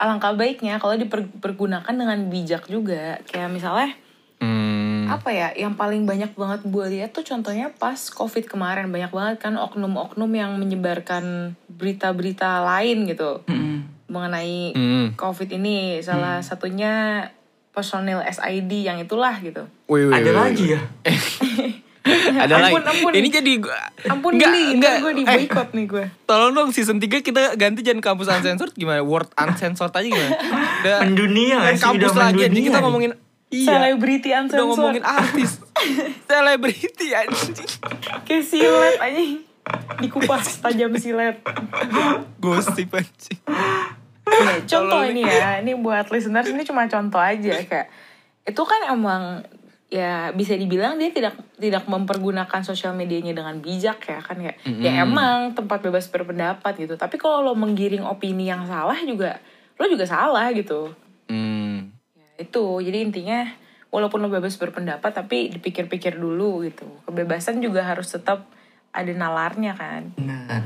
alangkah 0.00 0.32
baiknya 0.32 0.80
kalau 0.80 0.96
dipergunakan 0.96 1.92
dengan 1.92 2.18
bijak 2.32 2.70
juga. 2.72 3.20
Kayak 3.28 3.52
misalnya 3.52 3.92
Hmm. 4.38 4.67
Apa 5.10 5.28
ya 5.30 5.48
yang 5.54 5.72
paling 5.72 6.04
banyak 6.04 6.30
banget 6.32 6.60
gue 6.62 6.84
lihat 6.90 7.10
tuh 7.10 7.22
contohnya 7.22 7.72
pas 7.72 7.96
covid 8.08 8.44
kemarin 8.44 8.86
banyak 8.86 9.08
banget 9.08 9.36
kan 9.40 9.54
oknum-oknum 9.54 10.28
yang 10.30 10.54
menyebarkan 10.54 11.52
berita-berita 11.68 12.60
lain 12.62 13.06
gitu 13.06 13.40
Mm-mm. 13.44 13.88
mengenai 14.06 14.72
Hmm. 14.72 15.06
covid 15.14 15.48
ini 15.50 15.76
salah 15.98 16.38
satunya 16.40 17.24
personil 17.70 18.20
SID 18.22 18.82
yang 18.82 18.98
itulah 18.98 19.32
gitu 19.38 19.64
Wih, 19.86 20.04
wih, 20.04 20.12
ada 20.12 20.26
wih, 20.26 20.36
lagi 20.36 20.64
wih. 20.66 20.74
ya 20.74 20.80
Ada 22.08 22.56
Ampun, 22.58 22.80
lagi. 22.80 22.88
ampun. 22.90 23.12
Ini 23.12 23.28
jadi 23.30 23.52
gua- 23.58 23.90
ampun 24.06 24.32
Enggak, 24.32 24.48
geli 24.48 24.64
enggak. 24.72 24.96
gue 24.98 25.12
di 25.12 25.22
Eh, 25.22 25.28
boykot 25.36 25.68
nih 25.70 25.84
gue 25.86 26.04
tolong 26.24 26.52
dong 26.52 26.70
season 26.70 26.96
3 26.96 27.20
kita 27.20 27.52
ganti 27.54 27.84
jangan 27.84 28.00
kampus 28.02 28.28
uncensored 28.30 28.72
gimana? 28.72 29.02
Word 29.02 29.28
uncensored 29.34 29.92
aja 29.92 30.06
gimana? 30.06 30.30
Udah, 30.80 30.96
mendunia 31.04 31.56
dan 31.60 31.76
kampus 31.76 32.08
udah 32.08 32.24
lagi 32.24 32.40
mendunia 32.40 32.64
kita 32.64 32.78
ngomongin 32.80 33.12
Iya. 33.48 33.68
selebriti 33.80 34.28
Udah 34.28 34.40
uncensored 34.44 34.68
ngomongin 34.68 35.04
artis. 35.04 35.50
Selebriti 36.28 37.16
anjing. 37.16 37.56
kayak 38.28 38.44
silet 38.44 38.96
anjing 39.00 39.40
dikupas 40.00 40.60
tajam 40.60 40.92
silet 41.00 41.40
Gosip 42.40 42.92
anjing. 42.92 43.40
Nih, 44.28 44.60
contoh 44.68 45.00
ini 45.08 45.24
ya, 45.24 45.64
ini 45.64 45.72
buat 45.80 46.12
listeners 46.12 46.52
ini 46.52 46.60
cuma 46.68 46.84
contoh 46.84 47.16
aja 47.16 47.64
kayak 47.64 47.88
itu 48.44 48.62
kan 48.64 48.92
emang 48.92 49.44
ya 49.88 50.36
bisa 50.36 50.52
dibilang 50.52 51.00
dia 51.00 51.08
tidak 51.08 51.32
tidak 51.56 51.88
mempergunakan 51.88 52.60
sosial 52.60 52.92
medianya 52.92 53.32
dengan 53.32 53.56
bijak 53.64 54.04
ya 54.04 54.20
kan 54.20 54.36
ya 54.36 54.52
ya 54.60 55.00
emang 55.00 55.56
tempat 55.56 55.80
bebas 55.80 56.12
berpendapat 56.12 56.76
gitu 56.76 57.00
tapi 57.00 57.16
kalau 57.16 57.40
lo 57.40 57.52
menggiring 57.56 58.04
opini 58.04 58.52
yang 58.52 58.68
salah 58.68 59.00
juga 59.00 59.40
lo 59.80 59.88
juga 59.88 60.04
salah 60.04 60.52
gitu 60.52 60.92
Hmm. 61.28 61.67
Itu 62.38 62.64
jadi 62.78 62.98
intinya 63.00 63.50
walaupun 63.88 64.18
lo 64.18 64.28
bebas 64.28 64.54
berpendapat 64.54 65.10
tapi 65.12 65.50
dipikir-pikir 65.50 66.14
dulu 66.14 66.62
gitu 66.62 66.86
kebebasan 67.04 67.58
juga 67.58 67.82
harus 67.82 68.06
tetap 68.06 68.46
ada 68.90 69.10
nalarnya 69.10 69.74
kan 69.74 70.14
Benar. 70.14 70.62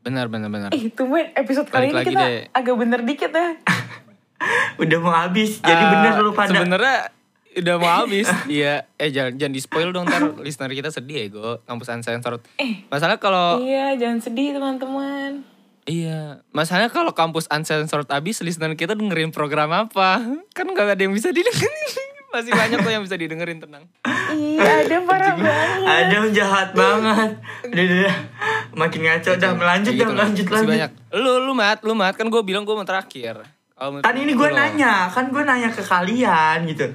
Benar 0.00 0.26
benar 0.28 0.48
benar. 0.48 0.68
eh 0.68 0.84
itu 0.84 1.02
men 1.02 1.32
episode 1.32 1.64
kali 1.66 1.88
Balik 1.88 2.04
ini 2.04 2.12
kita 2.12 2.22
deh. 2.22 2.42
agak 2.52 2.76
bener 2.76 3.00
dikit 3.02 3.32
ya 3.32 3.56
Udah 4.76 4.98
mau 4.98 5.14
habis. 5.14 5.56
Jadi 5.58 5.72
Ah, 5.78 5.90
bener 5.90 6.12
lu 6.20 6.32
pada. 6.32 6.52
Sebenarnya 6.52 7.08
udah 7.56 7.74
mau 7.78 7.92
habis. 7.96 8.28
Iya, 8.44 8.84
eh 8.94 9.08
jangan 9.08 9.38
jangan 9.38 9.54
di 9.54 9.62
spoil 9.62 9.88
dong 9.88 10.04
ntar 10.04 10.20
listener 10.36 10.68
kita 10.70 10.90
sedih 10.90 11.16
ya 11.16 11.26
gue 11.30 11.50
kampus 11.62 11.88
uncensored. 11.88 12.42
Eh. 12.58 12.84
Masalah 12.86 13.16
kalau 13.16 13.56
iya 13.58 13.94
jangan 13.94 14.20
sedih 14.20 14.52
teman-teman 14.52 15.46
iya, 15.86 16.20
masalahnya 16.50 16.88
kalau 16.88 17.10
kampus 17.10 17.46
uncensored 17.46 18.08
habis 18.08 18.40
listener 18.40 18.72
kita 18.72 18.92
dengerin 18.92 19.30
program 19.30 19.70
apa? 19.70 20.20
Kan 20.50 20.66
gak 20.70 20.90
ada 20.90 20.98
yang 20.98 21.12
bisa 21.12 21.30
didengerin. 21.30 22.12
Masih 22.34 22.50
banyak 22.50 22.82
kok 22.82 22.90
yang 22.90 23.00
bisa 23.00 23.14
didengerin 23.14 23.62
tenang. 23.62 23.86
iya 24.34 24.82
ada 24.82 24.96
parah 25.06 25.38
banget 25.38 25.86
Ada 25.86 26.12
yang 26.12 26.28
jahat 26.34 26.68
banget. 26.74 27.30
Udah, 27.62 27.78
udah, 27.78 27.96
udah. 28.02 28.16
Makin 28.74 29.00
ngaco. 29.00 29.30
Dah 29.38 29.52
melanjut, 29.54 29.92
Kayak 29.92 29.94
dah 29.94 30.02
gitu 30.02 30.10
lah. 30.10 30.26
melanjut 30.26 30.46
lanjut. 30.50 30.66
banyak. 30.66 30.90
Lu 31.14 31.32
lu 31.38 31.52
mat, 31.54 31.78
lu 31.86 31.94
mat 31.94 32.14
kan 32.18 32.26
gue 32.26 32.42
bilang 32.42 32.66
gue 32.66 32.74
mau 32.74 32.82
terakhir. 32.82 33.38
Menurut 33.74 34.02
Kan 34.02 34.14
ini 34.16 34.34
gue 34.34 34.48
nanya, 34.50 35.06
kan 35.08 35.30
gue 35.30 35.42
nanya 35.42 35.70
ke 35.70 35.78
kalian 35.78 36.66
gitu. 36.66 36.90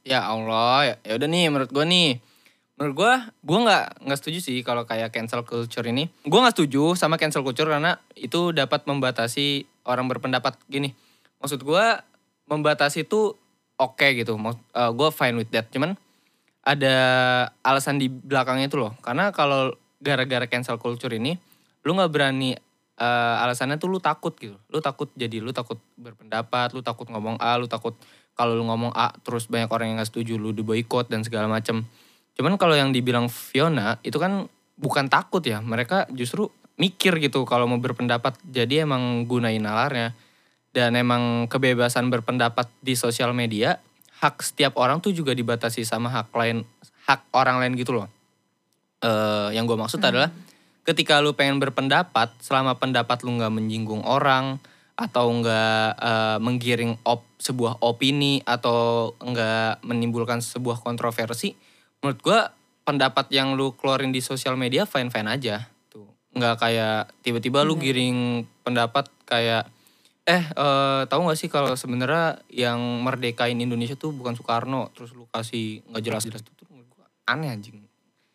Ya 0.00 0.24
Allah, 0.24 0.80
ya, 0.84 0.94
ya 1.02 1.12
udah 1.16 1.28
nih 1.28 1.44
menurut 1.48 1.68
gue 1.68 1.84
nih. 1.84 2.10
Menurut 2.74 2.94
gue, 2.98 3.12
gue 3.46 3.58
nggak 3.70 3.84
nggak 4.02 4.18
setuju 4.18 4.38
sih 4.42 4.58
kalau 4.66 4.82
kayak 4.82 5.14
cancel 5.14 5.46
culture 5.46 5.86
ini. 5.86 6.10
Gue 6.26 6.38
nggak 6.42 6.58
setuju 6.58 6.98
sama 6.98 7.14
cancel 7.14 7.46
culture 7.46 7.70
karena 7.70 8.02
itu 8.18 8.50
dapat 8.50 8.82
membatasi 8.90 9.62
orang 9.86 10.10
berpendapat 10.10 10.58
gini. 10.66 10.90
Maksud 11.38 11.62
gue 11.62 11.84
membatasi 12.50 13.06
itu 13.06 13.38
oke 13.78 14.06
gitu. 14.18 14.34
gue 14.74 15.08
fine 15.14 15.38
with 15.38 15.54
that. 15.54 15.70
Cuman 15.70 15.94
ada 16.64 16.96
alasan 17.62 18.02
di 18.02 18.10
belakangnya 18.10 18.66
itu 18.66 18.80
loh. 18.80 18.98
Karena 19.04 19.30
kalau 19.30 19.76
gara-gara 20.02 20.50
cancel 20.50 20.80
culture 20.82 21.12
ini, 21.14 21.38
lu 21.86 21.94
nggak 21.94 22.10
berani 22.10 22.58
eh, 22.98 23.36
alasannya 23.44 23.78
tuh 23.78 23.86
lu 23.86 24.02
takut 24.02 24.34
gitu. 24.34 24.58
Lu 24.72 24.82
takut 24.82 25.14
jadi 25.14 25.38
lu 25.38 25.54
takut 25.54 25.78
berpendapat, 25.94 26.74
lu 26.74 26.82
takut 26.82 27.06
ngomong 27.06 27.38
A, 27.38 27.54
lu 27.54 27.70
takut 27.70 27.94
kalau 28.34 28.58
lu 28.58 28.66
ngomong 28.66 28.90
A 28.98 29.14
terus 29.22 29.46
banyak 29.46 29.70
orang 29.70 29.94
yang 29.94 29.96
nggak 30.02 30.10
setuju 30.10 30.34
lu 30.42 30.50
diboykot 30.50 31.06
dan 31.06 31.22
segala 31.22 31.46
macam. 31.46 31.86
Cuman 32.34 32.58
kalau 32.58 32.74
yang 32.74 32.90
dibilang 32.90 33.30
Fiona 33.30 33.98
itu 34.02 34.18
kan 34.18 34.50
bukan 34.74 35.06
takut 35.06 35.40
ya, 35.42 35.62
mereka 35.62 36.10
justru 36.10 36.50
mikir 36.74 37.22
gitu 37.22 37.46
kalau 37.46 37.70
mau 37.70 37.78
berpendapat. 37.78 38.34
Jadi 38.50 38.82
emang 38.82 39.26
gunain 39.30 39.62
nalarnya 39.62 40.14
dan 40.74 40.98
emang 40.98 41.46
kebebasan 41.46 42.10
berpendapat 42.10 42.66
di 42.82 42.98
sosial 42.98 43.30
media 43.30 43.78
hak 44.18 44.42
setiap 44.42 44.74
orang 44.80 44.98
tuh 44.98 45.14
juga 45.14 45.30
dibatasi 45.30 45.86
sama 45.86 46.10
hak 46.10 46.34
lain 46.34 46.66
hak 47.06 47.30
orang 47.30 47.62
lain 47.62 47.78
gitu 47.78 47.94
loh. 47.94 48.10
Eh 48.98 49.54
yang 49.54 49.70
gue 49.70 49.78
maksud 49.78 50.02
adalah 50.02 50.34
ketika 50.82 51.22
lu 51.22 51.38
pengen 51.38 51.62
berpendapat 51.62 52.34
selama 52.42 52.74
pendapat 52.74 53.22
lu 53.22 53.38
nggak 53.38 53.54
menyinggung 53.54 54.02
orang 54.02 54.58
atau 54.94 55.26
nggak 55.30 55.88
eh, 55.98 56.38
menggiring 56.38 56.98
op 57.06 57.26
sebuah 57.38 57.82
opini 57.82 58.42
atau 58.42 59.12
nggak 59.18 59.82
menimbulkan 59.86 60.38
sebuah 60.42 60.82
kontroversi 60.82 61.54
menurut 62.04 62.20
gue 62.20 62.40
pendapat 62.84 63.32
yang 63.32 63.56
lu 63.56 63.72
keluarin 63.72 64.12
di 64.12 64.20
sosial 64.20 64.60
media 64.60 64.84
fine 64.84 65.08
fine 65.08 65.24
aja. 65.24 65.72
Tuh 65.88 66.04
nggak 66.36 66.60
kayak 66.60 67.16
tiba-tiba 67.24 67.64
lu 67.64 67.80
giring 67.80 68.44
pendapat 68.60 69.08
kayak 69.24 69.64
eh 70.28 70.44
eh, 70.44 71.02
tahu 71.08 71.20
nggak 71.24 71.38
sih 71.40 71.48
kalau 71.48 71.72
sebenarnya 71.72 72.44
yang 72.52 72.76
merdekain 73.00 73.56
Indonesia 73.56 73.96
tuh 73.96 74.12
bukan 74.12 74.36
Soekarno 74.36 74.92
terus 74.92 75.16
lu 75.16 75.24
kasih 75.32 75.80
nggak 75.88 76.02
jelas-jelas 76.04 76.44
itu 76.44 76.52
tuh 76.52 76.68
menurut 76.68 76.92
gua 76.92 77.08
aneh 77.24 77.48
anjing. 77.48 77.80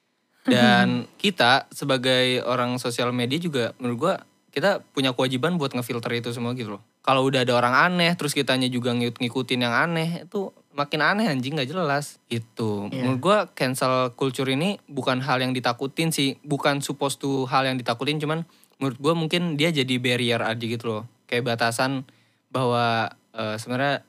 Dan 0.50 1.06
kita 1.22 1.70
sebagai 1.70 2.42
orang 2.42 2.82
sosial 2.82 3.14
media 3.14 3.38
juga 3.38 3.78
menurut 3.78 3.98
gua 4.02 4.14
kita 4.50 4.82
punya 4.82 5.14
kewajiban 5.14 5.62
buat 5.62 5.78
ngefilter 5.78 6.10
itu 6.18 6.34
semua 6.34 6.58
gitu 6.58 6.78
loh. 6.78 6.84
Kalau 7.06 7.22
udah 7.22 7.46
ada 7.46 7.54
orang 7.54 7.78
aneh 7.78 8.18
terus 8.18 8.34
kitanya 8.34 8.66
juga 8.66 8.98
ngikut 8.98 9.22
ngikutin 9.22 9.62
yang 9.62 9.78
aneh 9.78 10.26
itu 10.26 10.50
makin 10.72 11.02
aneh 11.02 11.26
anjing 11.26 11.58
nggak 11.58 11.70
jelas. 11.70 12.22
Gitu 12.26 12.88
Iya. 12.90 13.04
menurut 13.04 13.20
gua 13.20 13.38
cancel 13.52 14.14
culture 14.14 14.48
ini 14.48 14.78
bukan 14.86 15.20
hal 15.20 15.42
yang 15.42 15.52
ditakutin 15.52 16.10
sih. 16.10 16.38
Bukan 16.42 16.80
supposed 16.80 17.20
to 17.20 17.46
hal 17.46 17.66
yang 17.66 17.76
ditakutin 17.76 18.18
cuman 18.18 18.46
menurut 18.78 18.98
gua 18.98 19.14
mungkin 19.14 19.56
dia 19.56 19.70
jadi 19.70 19.98
barrier 19.98 20.40
aja 20.40 20.62
gitu 20.62 20.86
loh. 20.88 21.04
Kayak 21.26 21.56
batasan 21.56 22.06
bahwa 22.48 23.10
eh, 23.32 23.56
sebenarnya 23.58 24.02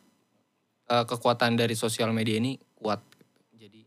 eh, 0.86 1.04
kekuatan 1.04 1.54
dari 1.54 1.72
sosial 1.74 2.10
media 2.10 2.36
ini 2.36 2.56
kuat. 2.76 3.00
Jadi 3.52 3.84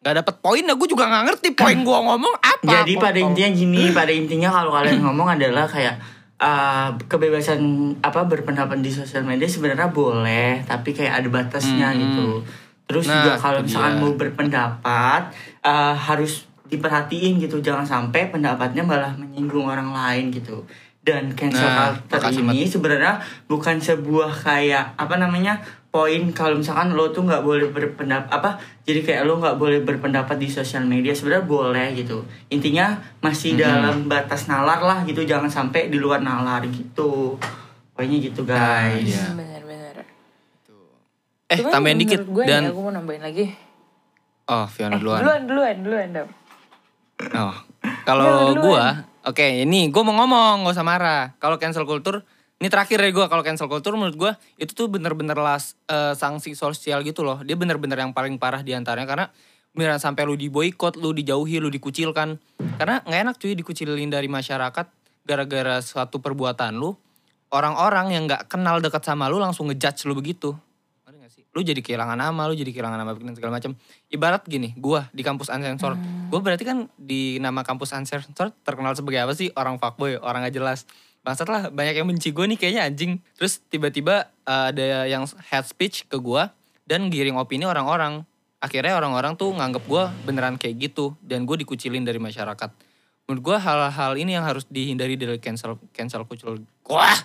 nggak 0.00 0.14
dapet 0.20 0.34
poin. 0.40 0.62
Ya 0.62 0.74
gue 0.74 0.88
juga 0.88 1.08
nggak 1.08 1.24
ngerti 1.32 1.48
poin 1.52 1.78
gua 1.80 2.00
ngomong 2.04 2.34
apa. 2.36 2.84
Jadi 2.84 2.96
pada 2.96 3.16
intinya 3.16 3.50
gini, 3.50 3.82
pada 3.92 4.12
intinya 4.12 4.48
kalau 4.52 4.70
kalian 4.72 5.00
ngomong 5.08 5.36
adalah 5.36 5.64
kayak 5.64 6.15
uh, 6.40 6.88
kebebasan 7.08 7.60
apa 8.04 8.24
berpendapat 8.28 8.80
di 8.84 8.92
sosial 8.92 9.24
media 9.24 9.48
sebenarnya 9.48 9.88
boleh, 9.90 10.64
tapi 10.64 10.92
kayak 10.92 11.24
ada 11.24 11.28
batasnya 11.32 11.92
Hmm. 11.92 12.00
gitu. 12.00 12.28
Terus 12.86 13.10
Nah, 13.10 13.14
juga 13.18 13.32
kalau 13.34 13.60
misalkan 13.66 13.94
mau 13.98 14.12
berpendapat 14.14 15.22
uh, 15.66 15.94
harus 15.96 16.46
diperhatiin 16.66 17.38
gitu, 17.42 17.58
jangan 17.62 17.86
sampai 17.86 18.30
pendapatnya 18.30 18.82
malah 18.82 19.14
menyinggung 19.18 19.66
orang 19.66 19.90
lain 19.90 20.30
gitu. 20.30 20.62
Dan 21.06 21.30
cancel 21.38 21.66
Nah, 21.66 21.94
culture 22.10 22.42
ini 22.42 22.66
sebenarnya 22.66 23.22
bukan 23.46 23.78
sebuah 23.78 24.30
kayak 24.42 24.98
apa 24.98 25.14
namanya 25.18 25.62
poin 25.96 26.22
kalau 26.30 26.60
misalkan 26.60 26.92
lo 26.92 27.08
tuh 27.08 27.24
nggak 27.24 27.40
boleh 27.40 27.72
berpendapat 27.72 28.28
apa 28.28 28.50
jadi 28.84 29.00
kayak 29.00 29.22
lo 29.24 29.40
nggak 29.40 29.56
boleh 29.56 29.80
berpendapat 29.80 30.36
di 30.36 30.44
sosial 30.46 30.84
media 30.84 31.16
sebenarnya 31.16 31.48
boleh 31.48 31.86
gitu 31.96 32.20
intinya 32.52 32.92
masih 33.24 33.56
Mhm. 33.56 33.60
dalam 33.64 33.96
batas 34.04 34.44
nalar 34.44 34.84
lah 34.84 34.98
gitu 35.02 35.24
jangan 35.24 35.48
sampai 35.48 35.88
di 35.88 35.96
luar 35.96 36.20
nalar 36.20 36.60
gitu 36.68 37.40
pokoknya 37.90 38.16
gitu 38.20 38.44
guys 38.44 39.08
iya. 39.08 39.32
bener-bener 39.32 40.04
eh 41.46 41.56
Cuman 41.56 41.72
tambahin 41.72 41.96
dikit 41.96 42.20
gue 42.28 42.44
dan 42.44 42.68
ya, 42.68 42.70
gue 42.70 42.82
mau 42.84 42.92
nambahin 42.92 43.24
lagi 43.24 43.46
oh 44.46 44.68
Fiona 44.68 44.94
eh, 44.94 45.00
duluan 45.00 45.20
duluan 45.24 45.42
duluan 45.48 46.08
duluan. 46.12 46.28
Oh, 47.32 47.56
kalau 48.04 48.52
gua, 48.60 49.08
oke 49.24 49.64
ini 49.64 49.88
gua 49.88 50.04
mau 50.04 50.20
ngomong, 50.20 50.68
gak 50.68 50.76
usah 50.76 50.84
marah. 50.84 51.32
Kalau 51.40 51.56
cancel 51.56 51.88
culture, 51.88 52.20
ini 52.56 52.72
terakhir 52.72 52.96
ya 52.96 53.10
gua 53.12 53.28
kalau 53.28 53.44
cancel 53.44 53.68
culture 53.68 53.92
menurut 53.92 54.16
gua 54.16 54.32
itu 54.56 54.72
tuh 54.72 54.88
bener-bener 54.88 55.36
las 55.36 55.76
eh, 55.92 56.16
sanksi 56.16 56.56
sosial 56.56 57.04
gitu 57.04 57.20
loh. 57.20 57.44
Dia 57.44 57.52
bener-bener 57.52 58.00
yang 58.00 58.16
paling 58.16 58.40
parah 58.40 58.64
di 58.64 58.72
antaranya 58.72 59.04
karena 59.04 59.26
beneran 59.76 60.00
sampai 60.00 60.24
lu 60.24 60.40
diboykot, 60.40 60.96
lu 60.96 61.12
dijauhi, 61.12 61.60
lu 61.60 61.68
dikucilkan. 61.68 62.40
Karena 62.80 63.04
nggak 63.04 63.20
enak 63.28 63.36
cuy 63.36 63.52
dikucilin 63.52 64.08
dari 64.08 64.24
masyarakat 64.32 64.88
gara-gara 65.28 65.84
suatu 65.84 66.16
perbuatan 66.16 66.80
lu. 66.80 66.96
Orang-orang 67.52 68.16
yang 68.16 68.24
nggak 68.24 68.48
kenal 68.48 68.80
dekat 68.80 69.04
sama 69.04 69.28
lu 69.28 69.36
langsung 69.36 69.68
ngejudge 69.68 70.08
lu 70.08 70.16
begitu. 70.16 70.56
Lu 71.56 71.64
jadi 71.64 71.80
kehilangan 71.80 72.20
nama, 72.20 72.48
lu 72.48 72.52
jadi 72.52 72.68
kehilangan 72.68 73.00
nama 73.00 73.16
dan 73.16 73.32
segala 73.32 73.56
macam. 73.56 73.72
Ibarat 74.12 74.44
gini, 74.44 74.76
gua 74.76 75.08
di 75.16 75.24
kampus 75.24 75.48
uncensored, 75.48 75.96
gua 76.28 76.44
berarti 76.44 76.68
kan 76.68 76.84
di 77.00 77.40
nama 77.40 77.64
kampus 77.64 77.96
uncensored 77.96 78.52
terkenal 78.60 78.92
sebagai 78.92 79.24
apa 79.24 79.32
sih? 79.32 79.48
Orang 79.56 79.80
fuckboy, 79.80 80.20
orang 80.20 80.44
gak 80.44 80.52
jelas. 80.52 80.84
Bangsat 81.26 81.50
lah, 81.50 81.74
banyak 81.74 81.98
yang 81.98 82.06
benci 82.06 82.30
gue 82.30 82.46
nih 82.46 82.54
kayaknya 82.54 82.82
anjing. 82.86 83.18
Terus 83.34 83.58
tiba-tiba 83.66 84.30
uh, 84.46 84.70
ada 84.70 85.10
yang 85.10 85.26
head 85.50 85.66
speech 85.66 86.06
ke 86.06 86.14
gua 86.22 86.54
dan 86.86 87.10
giring 87.10 87.34
opini 87.34 87.66
orang-orang. 87.66 88.22
Akhirnya 88.62 88.94
orang-orang 88.94 89.34
tuh 89.34 89.50
nganggep 89.50 89.82
gua 89.90 90.14
beneran 90.22 90.54
kayak 90.54 90.78
gitu 90.86 91.18
dan 91.26 91.42
gue 91.42 91.58
dikucilin 91.66 92.06
dari 92.06 92.22
masyarakat. 92.22 92.70
Menurut 93.26 93.42
gua 93.42 93.58
hal-hal 93.58 94.14
ini 94.14 94.38
yang 94.38 94.46
harus 94.46 94.70
dihindari 94.70 95.18
dari 95.18 95.42
cancel 95.42 95.82
cancel 95.90 96.22
culture. 96.30 96.62
Wah, 96.86 97.18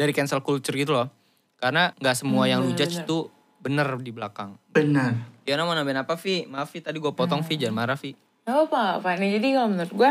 dari 0.00 0.16
cancel 0.16 0.40
culture 0.40 0.72
gitu 0.72 0.96
loh. 0.96 1.12
Karena 1.60 1.92
nggak 1.92 2.16
semua 2.16 2.48
yang 2.48 2.64
lu 2.64 2.72
judge 2.72 3.04
bener. 3.04 3.06
tuh 3.06 3.28
bener 3.60 3.88
di 4.00 4.10
belakang. 4.16 4.56
benar 4.72 5.14
Ya 5.44 5.58
mau 5.58 5.74
nambahin 5.74 6.02
apa 6.02 6.14
Vi? 6.14 6.46
Maaf 6.46 6.70
Vi 6.70 6.80
tadi 6.80 7.02
gue 7.02 7.12
potong 7.12 7.42
Vi 7.42 7.58
jangan 7.58 7.84
marah 7.84 7.98
Vi. 7.98 8.14
Gak 8.46 8.70
apa 8.70 9.02
apa 9.02 9.10
nih. 9.18 9.38
Jadi 9.38 9.48
kalau 9.54 9.68
menurut 9.74 9.92
gue 9.92 10.10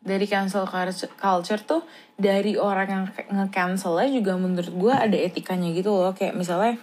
dari 0.00 0.26
cancel 0.28 0.64
culture, 1.18 1.62
tuh 1.66 1.82
dari 2.16 2.54
orang 2.56 2.88
yang 2.88 3.04
nge-cancelnya 3.10 4.08
juga 4.08 4.38
menurut 4.38 4.72
gue 4.72 4.94
ada 4.94 5.16
etikanya 5.16 5.72
gitu 5.74 5.90
loh. 5.92 6.14
Kayak 6.14 6.38
misalnya 6.38 6.78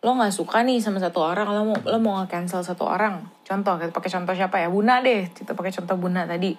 lo 0.00 0.16
nggak 0.16 0.32
suka 0.32 0.64
nih 0.64 0.80
sama 0.80 0.96
satu 0.96 1.20
orang, 1.20 1.48
lo 1.48 1.62
mau 1.72 1.78
lo 1.80 1.98
mau 2.00 2.14
nge-cancel 2.24 2.64
satu 2.64 2.88
orang. 2.88 3.20
Contoh, 3.44 3.76
kita 3.76 3.92
pakai 3.92 4.10
contoh 4.12 4.34
siapa 4.36 4.56
ya? 4.60 4.68
Buna 4.68 5.04
deh. 5.04 5.28
Kita 5.32 5.52
pakai 5.52 5.72
contoh 5.74 5.96
Buna 6.00 6.24
tadi. 6.24 6.52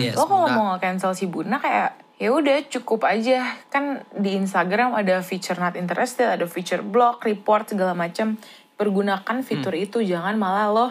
Yes, 0.00 0.16
lo 0.16 0.24
kalau 0.24 0.48
mau 0.48 0.72
nge-cancel 0.76 1.12
si 1.12 1.28
Buna 1.28 1.60
kayak 1.60 2.16
ya 2.16 2.32
udah 2.32 2.64
cukup 2.72 3.04
aja 3.04 3.44
kan 3.68 4.00
di 4.16 4.40
Instagram 4.40 4.96
ada 4.96 5.20
feature 5.20 5.60
not 5.60 5.76
interested, 5.76 6.24
ada 6.24 6.48
feature 6.48 6.80
block, 6.80 7.24
report 7.28 7.68
segala 7.72 7.92
macam. 7.92 8.40
pergunakan 8.76 9.40
fitur 9.40 9.72
itu 9.72 10.04
jangan 10.04 10.36
malah 10.36 10.68
lo 10.68 10.86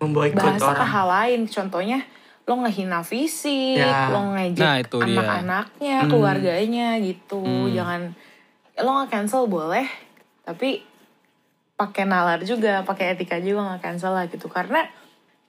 Memboikot 0.00 0.40
bahas 0.40 0.56
ke 0.56 0.72
orang. 0.72 0.88
hal 0.88 1.06
lain 1.08 1.40
contohnya 1.44 2.00
lo 2.46 2.54
ngehina 2.56 3.02
fisik 3.02 3.74
Ya. 3.76 4.08
lo 4.08 4.32
ngejek 4.32 4.62
Nah, 4.62 4.76
itu 4.78 4.96
dia. 5.02 5.18
anak-anaknya 5.18 5.96
Hmm. 6.00 6.08
keluarganya 6.08 6.88
gitu 6.98 7.42
Hmm. 7.42 7.74
jangan 7.74 8.02
ya 8.72 8.80
lo 8.80 8.90
nggak 8.94 9.10
cancel 9.10 9.44
boleh 9.46 9.86
tapi 10.42 10.80
pakai 11.74 12.06
nalar 12.06 12.40
juga 12.40 12.80
pakai 12.80 13.12
etika 13.12 13.36
juga 13.36 13.66
nggak 13.66 13.82
cancel 13.82 14.12
lah 14.12 14.24
gitu 14.26 14.46
karena 14.46 14.86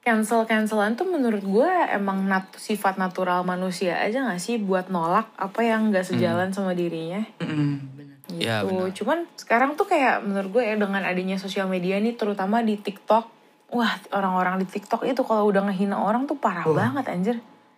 cancel 0.01 0.43
cancelan 0.43 0.95
tuh 0.95 1.05
menurut 1.05 1.39
gue 1.39 1.67
emang 1.89 2.25
nat 2.25 2.49
sifat 2.53 2.95
natural 2.95 3.43
manusia 3.43 3.95
aja 3.97 4.23
nggak 4.23 4.39
sih 4.39 4.55
buat 4.57 4.87
nolak 4.87 5.27
apa 5.35 5.59
yang 5.61 5.91
nggak 5.91 6.03
sejalan 6.03 6.49
sama 6.49 6.71
dirinya 6.71 7.21
Mm-mm, 7.37 7.71
bener. 7.93 8.15
gitu. 8.25 8.41
Ya, 8.41 8.63
benar. 8.63 8.89
Cuman 8.91 9.19
sekarang 9.35 9.75
tuh 9.75 9.85
kayak 9.85 10.23
menurut 10.23 10.49
gue 10.49 10.63
ya 10.63 10.75
dengan 10.75 11.03
adanya 11.03 11.35
sosial 11.35 11.67
media 11.67 11.99
nih 11.99 12.15
terutama 12.15 12.59
di 12.59 12.75
TikTok, 12.75 13.27
wah 13.67 13.93
orang-orang 14.11 14.59
di 14.59 14.67
TikTok 14.67 15.03
itu 15.03 15.21
kalau 15.21 15.47
udah 15.47 15.67
ngehina 15.67 15.97
orang 15.97 16.23
tuh 16.23 16.35
parah 16.35 16.63
Oh. 16.63 16.73
banget 16.73 17.05
anjir. 17.07 17.35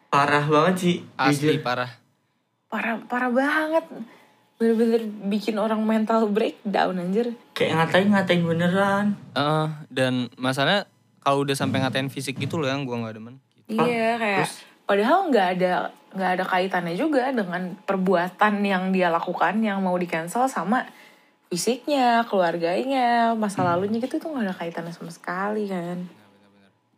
Parah 0.09 0.45
banget 0.45 0.75
sih. 0.77 0.95
Asli 1.15 1.57
jujur. 1.57 1.61
parah. 1.61 1.91
Parah 2.67 2.97
parah 3.05 3.29
banget. 3.29 3.85
Bener-bener 4.55 5.01
bikin 5.29 5.55
orang 5.55 5.79
mental 5.81 6.27
breakdown 6.27 6.99
anjir. 6.99 7.33
Kayak 7.53 7.85
ngatain 7.85 8.07
ngatain 8.11 8.41
beneran. 8.43 9.05
Heeh, 9.33 9.67
dan 9.87 10.27
masalahnya 10.35 10.85
kalau 11.19 11.41
udah 11.41 11.55
sampai 11.55 11.79
ngatain 11.79 12.09
fisik 12.09 12.37
gitu 12.37 12.57
loh 12.57 12.67
yang 12.67 12.83
gue 12.83 12.95
nggak 12.95 13.15
demen. 13.15 13.35
Iya 13.69 14.17
kayak 14.17 14.49
padahal 14.83 15.29
nggak 15.29 15.47
ada 15.57 15.71
nggak 16.09 16.31
ada 16.35 16.43
kaitannya 16.43 16.97
juga 16.97 17.29
dengan 17.29 17.77
perbuatan 17.79 18.65
yang 18.65 18.89
dia 18.89 19.13
lakukan 19.13 19.61
yang 19.61 19.77
mau 19.77 19.93
di 19.93 20.09
cancel 20.09 20.49
sama 20.49 20.81
fisiknya, 21.49 22.23
keluarganya, 22.29 23.33
masa 23.33 23.65
lalunya 23.65 23.97
gitu 23.97 24.21
tuh 24.21 24.29
nggak 24.29 24.45
ada 24.45 24.55
kaitannya 24.55 24.93
sama 24.93 25.09
sekali 25.09 25.65
kan. 25.65 26.05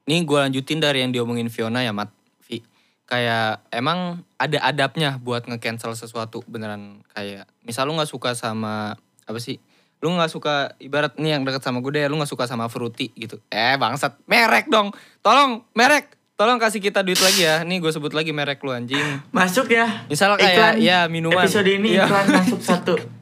Nih 0.05 0.27
gue 0.27 0.37
lanjutin 0.37 0.83
dari 0.83 0.99
yang 0.99 1.15
diomongin 1.15 1.47
Fiona 1.47 1.79
ya 1.81 1.95
Mat. 1.95 2.11
Vi. 2.43 2.59
Kayak 3.07 3.63
emang 3.71 4.27
ada 4.35 4.59
adabnya 4.59 5.15
buat 5.23 5.47
nge-cancel 5.47 5.95
sesuatu 5.95 6.43
beneran 6.51 6.99
kayak 7.15 7.47
misal 7.63 7.87
lu 7.87 7.95
nggak 7.95 8.11
suka 8.11 8.35
sama 8.35 8.99
apa 9.23 9.39
sih? 9.39 9.55
Lu 10.03 10.11
nggak 10.11 10.27
suka 10.33 10.75
ibarat 10.83 11.15
nih 11.15 11.39
yang 11.39 11.47
deket 11.47 11.63
sama 11.63 11.79
gue 11.79 11.93
deh, 11.95 12.11
lu 12.11 12.19
nggak 12.19 12.27
suka 12.27 12.43
sama 12.43 12.67
fruity 12.67 13.15
gitu. 13.15 13.39
Eh 13.47 13.79
bangsat, 13.79 14.19
merek 14.27 14.67
dong. 14.67 14.91
Tolong 15.23 15.63
merek, 15.77 16.11
tolong 16.35 16.59
kasih 16.59 16.83
kita 16.83 17.05
duit 17.07 17.21
lagi 17.23 17.47
ya. 17.47 17.63
Nih 17.63 17.79
gue 17.79 17.93
sebut 17.93 18.11
lagi 18.11 18.35
merek 18.35 18.59
lu 18.67 18.75
anjing. 18.75 19.21
Masuk 19.31 19.71
ya. 19.71 20.09
Misal 20.11 20.35
kayak, 20.35 20.81
ya, 20.81 21.05
minuman. 21.07 21.45
Episode 21.47 21.71
ini 21.71 21.95
Iya. 21.95 22.09
iklan 22.09 22.27
masuk 22.35 22.59
satu. 22.59 22.95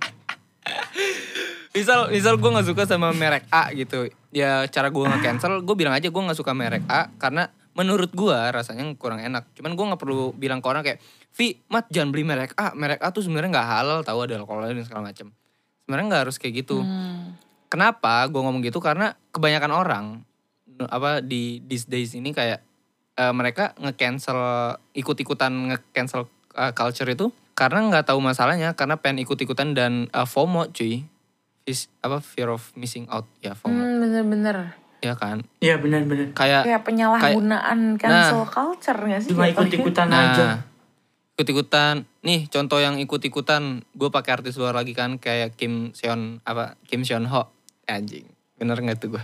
misal 1.75 2.10
misal 2.10 2.34
gue 2.36 2.49
nggak 2.49 2.67
suka 2.67 2.84
sama 2.89 3.13
merek 3.13 3.45
A 3.53 3.69
gitu. 3.73 4.10
Ya 4.34 4.65
cara 4.69 4.89
gue 4.89 5.03
nggak 5.03 5.21
cancel 5.21 5.62
gue 5.62 5.75
bilang 5.77 5.93
aja 5.93 6.10
gue 6.10 6.21
nggak 6.21 6.38
suka 6.38 6.53
merek 6.53 6.86
A 6.89 7.10
karena 7.21 7.49
menurut 7.77 8.12
gue 8.12 8.36
rasanya 8.36 8.84
kurang 8.97 9.21
enak. 9.21 9.47
Cuman 9.55 9.77
gue 9.77 9.86
nggak 9.93 10.01
perlu 10.01 10.34
bilang 10.34 10.60
ke 10.60 10.67
orang 10.67 10.84
kayak 10.84 10.99
Vi 11.29 11.62
mat 11.69 11.86
jangan 11.93 12.10
beli 12.10 12.25
merek 12.25 12.58
A. 12.58 12.73
Merek 12.73 13.05
A 13.05 13.13
tuh 13.13 13.21
sebenarnya 13.21 13.53
nggak 13.53 13.69
halal 13.69 13.99
tahu 14.01 14.25
ada 14.25 14.41
alkoholnya 14.41 14.73
dan 14.73 14.86
segala 14.86 15.13
macam 15.13 15.29
sebenarnya 15.86 16.05
nggak 16.05 16.21
harus 16.29 16.38
kayak 16.38 16.53
gitu. 16.65 16.86
Hmm. 16.86 17.34
kenapa 17.69 18.25
gue 18.29 18.41
ngomong 18.41 18.62
gitu? 18.65 18.82
Karena 18.82 19.13
kebanyakan 19.34 19.71
orang 19.73 20.05
apa 20.86 21.19
di 21.19 21.60
these 21.65 21.89
days 21.89 22.15
ini 22.15 22.32
kayak 22.32 22.62
eh, 23.19 23.34
mereka 23.36 23.75
nge-cancel 23.75 24.39
ikut-ikutan 24.95 25.51
nge-cancel 25.73 26.29
eh, 26.55 26.71
culture 26.71 27.10
itu 27.10 27.34
karena 27.58 27.91
nggak 27.91 28.08
tahu 28.08 28.23
masalahnya 28.23 28.71
karena 28.77 28.95
pengen 28.95 29.27
ikut-ikutan 29.27 29.75
dan 29.75 30.08
eh, 30.08 30.27
FOMO 30.29 30.71
cuy 30.71 31.03
Fis- 31.69 31.86
apa 32.01 32.17
fear 32.17 32.49
of 32.49 32.65
missing 32.73 33.05
out. 33.08 33.29
Ya 33.39 33.53
FOMO 33.53 33.69
Hmm, 33.71 34.01
bener-bener. 34.01 34.73
ya 34.99 35.13
kan? 35.13 35.45
Iya 35.60 35.77
benar-benar. 35.77 36.34
kayak 36.34 36.65
Kayak 36.65 36.82
penyalahgunaan 36.84 37.95
cancel 37.95 38.43
culture 38.43 38.97
gak 38.97 39.21
sih? 39.21 39.32
Cuma 39.32 39.45
ikut-ikutan 39.47 40.10
nah 40.10 40.34
aja. 40.34 40.47
ikut-ikutan. 41.34 42.03
Nih 42.19 42.49
contoh 42.49 42.77
yang 42.77 42.97
ikut-ikutan 42.97 43.86
gue 43.88 44.10
pakai 44.10 44.36
artis 44.36 44.58
luar 44.58 44.73
lagi 44.73 44.91
kan 44.91 45.15
kayak 45.15 45.55
Kim 45.55 45.93
Seon 45.93 46.41
apa 46.43 46.75
Kim 46.84 47.05
Seon 47.05 47.23
Ho. 47.25 47.47
Anjing 47.86 48.25
bener 48.55 48.75
nggak 48.75 48.99
tuh 48.99 49.13
gue 49.13 49.23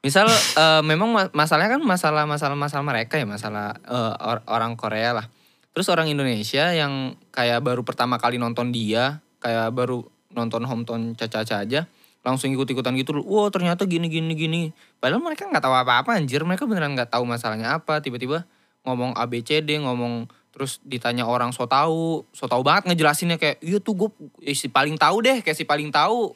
misal 0.00 0.24
eh, 0.56 0.80
memang 0.80 1.06
ma- 1.06 1.32
masalahnya 1.32 1.76
kan 1.76 1.82
masalah 1.82 2.24
masalah 2.24 2.54
masalah 2.54 2.80
mereka 2.82 3.20
ya 3.20 3.24
masalah 3.24 3.76
eh, 3.78 4.14
or- 4.20 4.46
orang 4.46 4.72
Korea 4.74 5.12
lah. 5.12 5.26
Terus 5.70 5.90
orang 5.90 6.06
Indonesia 6.06 6.70
yang 6.70 7.18
kayak 7.28 7.60
baru 7.60 7.82
pertama 7.82 8.16
kali 8.16 8.38
nonton 8.38 8.70
dia 8.70 9.20
kayak 9.36 9.68
baru 9.68 10.06
nonton 10.34 10.66
hometown 10.66 11.14
caca-caca 11.14 11.62
aja 11.62 11.86
langsung 12.24 12.48
ikut-ikutan 12.50 12.96
gitu. 12.96 13.20
Wow 13.20 13.52
ternyata 13.52 13.84
gini 13.84 14.08
gini 14.08 14.32
gini. 14.32 14.60
Padahal 14.98 15.20
mereka 15.20 15.44
nggak 15.46 15.60
tahu 15.60 15.76
apa-apa 15.76 16.16
anjir. 16.16 16.40
Mereka 16.42 16.64
beneran 16.64 16.96
nggak 16.96 17.12
tahu 17.12 17.28
masalahnya 17.28 17.76
apa. 17.76 18.00
Tiba-tiba 18.00 18.48
ngomong 18.82 19.12
ABCD 19.14 19.84
ngomong 19.84 20.26
terus 20.50 20.80
ditanya 20.82 21.28
orang 21.28 21.52
so 21.52 21.68
tahu. 21.68 22.24
So 22.32 22.48
tahu 22.48 22.64
banget 22.64 22.88
ngejelasinnya 22.90 23.36
kayak 23.36 23.60
iya 23.60 23.78
tuh 23.78 23.94
gue 23.94 24.10
si 24.56 24.72
paling 24.72 24.96
tahu 24.96 25.20
deh 25.20 25.44
kayak 25.44 25.54
si 25.54 25.68
paling 25.68 25.92
tahu. 25.92 26.32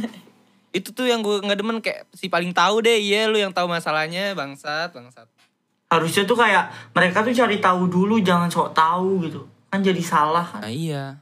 Itu 0.76 0.96
tuh 0.96 1.04
yang 1.04 1.20
gue 1.20 1.44
nggak 1.44 1.58
demen 1.60 1.78
kayak 1.84 2.08
si 2.16 2.32
paling 2.32 2.56
tahu 2.56 2.80
deh 2.80 2.96
iya 2.96 3.28
lu 3.28 3.36
yang 3.36 3.52
tahu 3.52 3.68
masalahnya 3.68 4.32
bangsat 4.32 4.96
bangsat. 4.96 5.28
Harusnya 5.92 6.24
tuh 6.24 6.38
kayak 6.40 6.72
mereka 6.96 7.20
tuh 7.20 7.36
cari 7.36 7.60
tahu 7.60 7.92
dulu 7.92 8.16
jangan 8.24 8.48
sok 8.48 8.72
tahu 8.72 9.20
gitu. 9.28 9.44
Kan 9.68 9.84
jadi 9.84 10.00
salah 10.00 10.42
kan. 10.42 10.64
nah 10.64 10.72
iya 10.72 11.20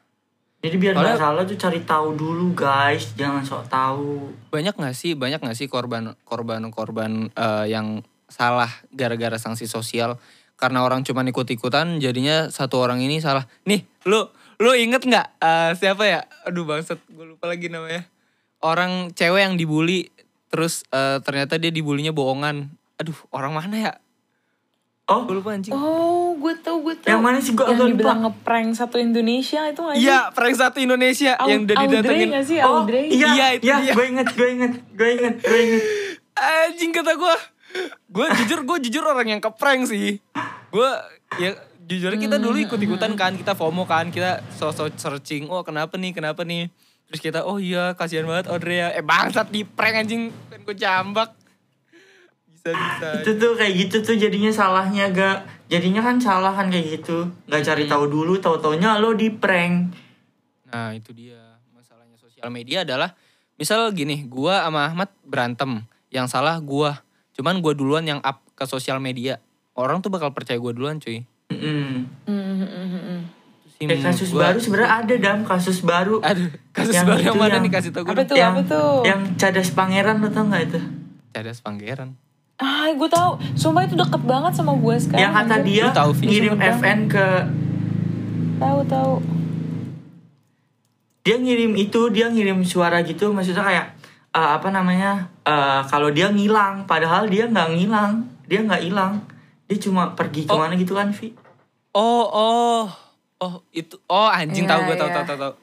Jadi 0.58 0.74
biar 0.74 0.98
nggak 0.98 1.14
Soalnya- 1.14 1.22
salah 1.22 1.42
tuh 1.46 1.54
cari 1.54 1.80
tahu 1.86 2.08
dulu 2.18 2.50
guys, 2.50 3.14
jangan 3.14 3.46
sok 3.46 3.70
tahu. 3.70 4.34
banyak 4.50 4.74
nggak 4.74 4.96
sih 4.96 5.14
banyak 5.14 5.38
nggak 5.38 5.54
sih 5.54 5.70
korban 5.70 6.18
korban 6.26 6.66
korban 6.74 7.30
eh, 7.30 7.66
yang 7.70 8.02
salah 8.26 8.66
gara-gara 8.90 9.38
sanksi 9.38 9.70
sosial? 9.70 10.18
Karena 10.58 10.82
orang 10.82 11.06
cuma 11.06 11.22
ikut-ikutan 11.22 12.02
jadinya 12.02 12.50
satu 12.50 12.82
orang 12.82 12.98
ini 12.98 13.22
salah. 13.22 13.46
Nih 13.70 13.86
lu 14.02 14.26
lu 14.58 14.74
inget 14.74 15.06
nggak 15.06 15.26
eh, 15.38 15.70
siapa 15.78 16.02
ya? 16.02 16.20
Aduh 16.42 16.66
bangsat 16.66 16.98
gue 17.06 17.26
lupa 17.28 17.46
lagi 17.46 17.70
namanya. 17.70 18.02
Orang 18.58 19.14
cewek 19.14 19.46
yang 19.46 19.54
dibully 19.54 20.10
terus 20.50 20.82
eh, 20.90 21.22
ternyata 21.22 21.62
dia 21.62 21.70
dibulinya 21.70 22.10
bohongan. 22.10 22.66
Aduh 22.98 23.14
orang 23.30 23.54
mana 23.54 23.76
ya 23.78 23.92
Oh, 25.08 25.24
gue 25.24 25.34
lupa 25.34 25.50
anjing 25.50 25.72
Oh, 25.72 26.36
gue 26.36 26.52
tau, 26.58 26.76
gue 26.78 26.92
tau. 26.94 27.08
Yang 27.08 27.22
mana 27.22 27.38
sih? 27.38 27.52
Gua 27.52 27.64
Yang 27.64 27.72
agak 27.72 27.80
lupa. 27.82 27.92
dibilang 27.94 28.20
ngeprank 28.22 28.68
satu 28.72 28.96
Indonesia 28.98 29.60
itu 29.64 29.80
gak 29.80 29.94
sih? 29.94 30.04
Iya, 30.04 30.18
prank 30.30 30.54
satu 30.54 30.78
Indonesia 30.78 31.32
Au- 31.34 31.48
yang 31.48 31.60
udah 31.64 31.74
Audrey 31.74 31.88
didatengin. 31.94 32.28
gak 32.30 32.44
sih? 32.44 32.58
oh, 32.58 32.68
Audrey? 32.78 33.04
iya, 33.08 33.26
Iya, 33.26 33.32
iya, 33.32 33.46
itu 33.50 33.64
dia. 33.64 33.94
gue 33.94 34.04
inget, 34.06 34.28
gue 34.30 34.48
inget, 34.50 34.72
gue 34.92 35.08
inget, 35.10 35.34
gue 35.40 35.58
inget. 35.58 35.82
Anjing 36.34 36.92
kata 36.92 37.12
gue. 37.14 37.34
Gue 38.06 38.26
jujur, 38.34 38.60
gue 38.62 38.76
jujur 38.84 39.02
orang 39.02 39.28
yang 39.30 39.40
keprank 39.40 39.80
sih. 39.86 40.20
Gue 40.68 40.90
ya 41.36 41.56
jujur 41.82 42.12
kita 42.14 42.36
dulu 42.36 42.56
ikut-ikutan 42.58 43.12
kan, 43.14 43.32
kita 43.32 43.52
FOMO 43.52 43.84
kan, 43.84 44.08
kita 44.08 44.44
sosok 44.52 44.92
searching, 44.94 45.48
oh 45.48 45.60
kenapa 45.62 45.96
nih, 45.96 46.12
kenapa 46.12 46.44
nih. 46.44 46.68
Terus 47.06 47.20
kita, 47.22 47.38
oh 47.42 47.56
iya 47.56 47.92
kasihan 47.92 48.22
banget 48.22 48.48
Audrey 48.48 48.76
ya. 48.78 48.92
Eh 48.92 49.00
bangsat 49.00 49.48
di 49.48 49.64
prank 49.64 49.96
anjing, 49.98 50.28
kan 50.46 50.60
gue 50.60 50.76
jambak. 50.76 51.32
Bisa-bisa. 52.60 53.08
Itu 53.16 53.30
tuh 53.34 53.52
kayak 53.54 53.74
gitu 53.78 53.96
tuh 54.02 54.14
jadinya 54.14 54.50
salahnya 54.50 55.08
gak, 55.08 55.38
jadinya 55.66 56.00
kan 56.00 56.18
salah 56.18 56.50
kan 56.50 56.66
kayak 56.66 56.98
gitu. 56.98 57.30
Gak 57.46 57.62
cari 57.62 57.84
Hmm. 57.84 57.92
tahu 57.92 58.04
dulu, 58.08 58.34
tahu 58.36 58.58
taunya 58.58 58.96
lo 58.96 59.12
di 59.12 59.30
prank. 59.30 59.94
Nah 60.66 60.92
itu 60.92 61.10
dia 61.12 61.38
masalahnya 61.70 62.16
sosial 62.16 62.48
media 62.48 62.82
adalah 62.82 63.14
misal 63.54 63.88
gini, 63.90 64.22
gua 64.24 64.62
sama 64.62 64.86
Ahmad 64.86 65.08
berantem, 65.22 65.82
yang 66.08 66.26
salah 66.26 66.58
gua, 66.58 67.00
cuman 67.32 67.58
gua 67.58 67.72
duluan 67.72 68.02
yang 68.02 68.20
up 68.20 68.42
ke 68.52 68.64
sosial 68.64 68.98
media, 68.98 69.38
orang 69.72 69.98
tuh 69.98 70.10
bakal 70.10 70.30
percaya 70.30 70.56
gua 70.56 70.70
duluan 70.70 70.98
cuy. 70.98 71.22
Mm-mm. 71.48 72.04
Hmm, 72.22 72.42
hmm, 72.58 72.68
hmm, 72.68 73.00
hmm. 73.00 73.20
Kasus 73.78 74.28
gua- 74.28 74.50
baru 74.50 74.58
sebenarnya 74.58 74.90
ada 74.92 75.14
dam 75.16 75.38
kasus 75.42 75.80
baru. 75.80 76.18
Aduh, 76.20 76.50
kasus 76.70 76.92
Yang 76.92 77.06
baru 77.08 77.22
yang 77.22 77.36
mana 77.38 77.48
yang- 77.48 77.62
nih 77.62 77.72
kasih 77.72 77.90
tau 77.90 78.02
gue 78.02 78.10
Apa 78.10 78.22
tuh, 78.26 78.36
yang, 78.36 78.52
apa 78.52 78.62
tuh? 78.66 78.90
Yang 79.06 79.20
cadas 79.38 79.68
pangeran 79.70 80.16
lo 80.18 80.28
tau 80.28 80.44
gak 80.44 80.62
itu? 80.66 80.80
Cadas 81.30 81.58
pangeran. 81.62 82.18
Ah, 82.58 82.90
gue 82.90 83.08
tau. 83.08 83.38
Sumpah 83.54 83.82
itu 83.82 83.94
deket 83.94 84.18
banget 84.20 84.52
sama 84.52 84.74
gue 84.74 84.94
sekarang. 84.96 85.20
yang 85.20 85.32
kata 85.32 85.56
dia 85.62 85.84
Lu 85.84 85.92
tahu, 85.92 86.10
ngirim 86.20 86.52
Sumpah. 86.52 86.74
FN 86.76 86.98
ke 87.06 87.26
Tahu, 88.58 88.80
tahu. 88.84 89.12
dia 91.20 91.36
ngirim 91.36 91.76
itu 91.76 92.00
dia 92.08 92.26
ngirim 92.26 92.58
suara 92.62 92.98
gitu 93.00 93.30
maksudnya 93.30 93.60
kayak 93.60 93.86
eh, 94.32 94.50
apa 94.50 94.68
namanya 94.68 95.28
eh, 95.42 95.80
kalau 95.84 96.08
dia 96.08 96.26
ngilang 96.26 96.82
padahal 96.82 97.26
dia 97.26 97.44
nggak 97.44 97.68
ngilang 97.70 98.12
dia 98.42 98.64
nggak 98.64 98.82
hilang 98.82 99.20
dia 99.66 99.76
cuma 99.78 100.10
pergi 100.10 100.48
Oh. 100.48 100.56
ke 100.56 100.62
mana 100.62 100.74
gitu 100.74 100.94
kan 100.94 101.12
Vi 101.12 101.36
Oh, 101.90 102.24
oh. 102.24 102.84
Oh, 103.38 103.54
itu. 103.70 103.96
Oh, 104.04 104.26
anjing 104.26 104.64
Iya, 104.64 104.70
tahu 104.72 104.80
gue 104.84 104.96
tahu 104.96 105.08
iya. 105.08 105.14
tahu 105.14 105.24
tahu 105.26 105.38
tahu. 105.40 105.54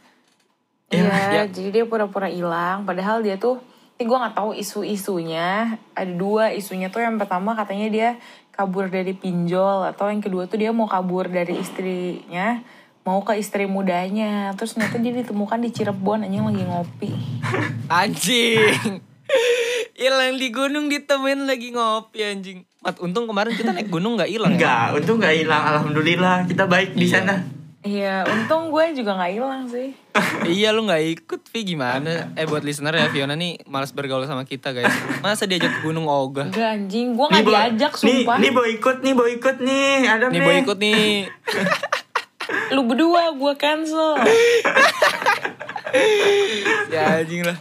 Iya, 0.87 1.11
Ya. 1.33 1.43
jadi 1.45 1.69
dia 1.71 1.85
pura-pura 1.85 2.27
hilang. 2.27 2.83
Padahal 2.83 3.19
dia 3.19 3.35
tuh, 3.35 3.59
ini 3.95 4.03
gue 4.03 4.17
nggak 4.17 4.35
tahu 4.35 4.51
isu-isunya. 4.51 5.47
Ada 5.91 6.11
dua 6.11 6.51
isunya 6.51 6.87
tuh 6.87 6.99
yang 6.99 7.15
pertama 7.15 7.53
katanya 7.53 7.87
dia 7.87 8.09
kabur 8.51 8.87
dari 8.87 9.11
pinjol 9.11 9.83
atau 9.85 10.07
yang 10.07 10.19
kedua 10.19 10.45
tuh 10.45 10.55
dia 10.55 10.71
mau 10.71 10.85
kabur 10.85 11.27
dari 11.27 11.55
istrinya 11.55 12.63
mau 13.03 13.21
ke 13.21 13.35
istri 13.35 13.67
mudanya 13.67 14.55
terus 14.55 14.73
ternyata 14.73 14.97
dia 14.97 15.13
ditemukan 15.13 15.59
di 15.59 15.69
Cirebon 15.69 16.23
anjing 16.23 16.41
lagi 16.41 16.63
ngopi 16.63 17.11
Anjing. 18.01 19.03
Hilang 19.93 20.35
di 20.35 20.47
gunung 20.49 20.87
ditemuin 20.87 21.45
lagi 21.45 21.69
ngopi 21.69 22.19
anjing. 22.21 22.59
Mat, 22.79 22.99
untung 22.99 23.25
kemarin 23.25 23.53
kita 23.53 23.71
naik 23.71 23.87
gunung 23.87 24.15
nggak 24.15 24.27
hilang. 24.27 24.51
ya? 24.51 24.57
Enggak, 24.57 24.85
untung 24.97 25.17
nggak 25.19 25.35
hilang. 25.35 25.63
Alhamdulillah 25.65 26.35
kita 26.45 26.63
baik 26.65 26.93
di 26.93 27.05
Iya. 27.05 27.21
sana. 27.21 27.35
Iya, 27.85 28.25
untung 28.25 28.73
gue 28.73 28.97
juga 28.97 29.13
nggak 29.13 29.31
hilang 29.37 29.69
sih. 29.69 29.93
iya 30.57 30.73
lu 30.73 30.89
nggak 30.89 31.21
ikut, 31.21 31.41
Vi 31.53 31.77
gimana? 31.77 32.33
Eh 32.33 32.49
buat 32.49 32.65
listener 32.65 32.97
ya, 32.97 33.13
Fiona 33.13 33.37
nih 33.37 33.61
malas 33.69 33.93
bergaul 33.93 34.25
sama 34.25 34.41
kita 34.41 34.73
guys. 34.73 34.89
Masa 35.21 35.45
diajak 35.45 35.69
ke 35.69 35.79
gunung 35.85 36.09
ogah? 36.09 36.49
Enggak 36.49 36.81
anjing, 36.81 37.13
gue 37.13 37.25
nggak 37.29 37.45
diajak 37.45 37.93
nih, 38.01 38.25
sumpah. 38.25 38.41
nih 38.41 38.49
boy 38.49 38.67
ikut 38.73 38.97
nih, 39.05 39.13
boy 39.13 39.29
ikut 39.37 39.57
nih. 39.61 39.93
Adam 40.09 40.29
Nih 40.33 40.41
nih. 40.41 40.47
boy 40.49 40.55
ikut 40.65 40.77
nih. 40.81 41.05
Lu 42.73 42.81
berdua 42.89 43.37
gue 43.37 43.53
cancel. 43.53 44.17
ya 46.93 47.21
anjing 47.21 47.45
lah. 47.45 47.57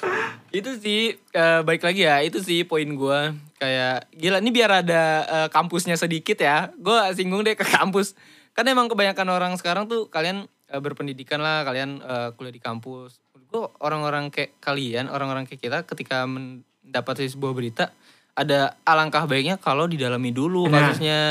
Itu 0.49 0.81
sih 0.81 1.21
eh, 1.21 1.61
baik 1.61 1.85
lagi 1.85 2.09
ya, 2.09 2.25
itu 2.25 2.41
sih 2.41 2.65
poin 2.65 2.89
gua 2.97 3.37
kayak 3.61 4.09
gila 4.13 4.41
ini 4.41 4.51
biar 4.53 4.71
ada 4.81 5.03
eh, 5.29 5.49
kampusnya 5.53 6.01
sedikit 6.01 6.41
ya. 6.41 6.73
Gua 6.81 7.13
singgung 7.13 7.45
deh 7.45 7.53
ke 7.53 7.69
kampus. 7.69 8.17
Kan 8.55 8.65
emang 8.71 8.87
kebanyakan 8.87 9.29
orang 9.35 9.53
sekarang 9.59 9.91
tuh 9.91 10.07
kalian 10.09 10.47
eh, 10.71 10.81
berpendidikan 10.81 11.43
lah, 11.43 11.67
kalian 11.67 12.01
eh, 12.01 12.29
kuliah 12.39 12.55
di 12.55 12.63
kampus. 12.63 13.21
Gue 13.51 13.67
orang-orang 13.83 14.31
kayak 14.31 14.59
kalian, 14.63 15.11
orang-orang 15.11 15.45
kayak 15.47 15.61
kita 15.63 15.79
ketika 15.85 16.25
mendapat 16.27 17.27
sebuah 17.27 17.53
berita 17.55 17.91
ada 18.35 18.75
alangkah 18.83 19.27
baiknya 19.31 19.59
kalau 19.59 19.87
didalami 19.87 20.31
dulu 20.31 20.71
Benar. 20.71 20.95
kasusnya. 20.95 21.23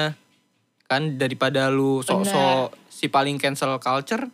Kan 0.88 1.16
daripada 1.18 1.72
lu 1.72 2.04
sok-sok 2.04 2.76
si 2.92 3.08
paling 3.08 3.40
cancel 3.40 3.80
culture 3.82 4.30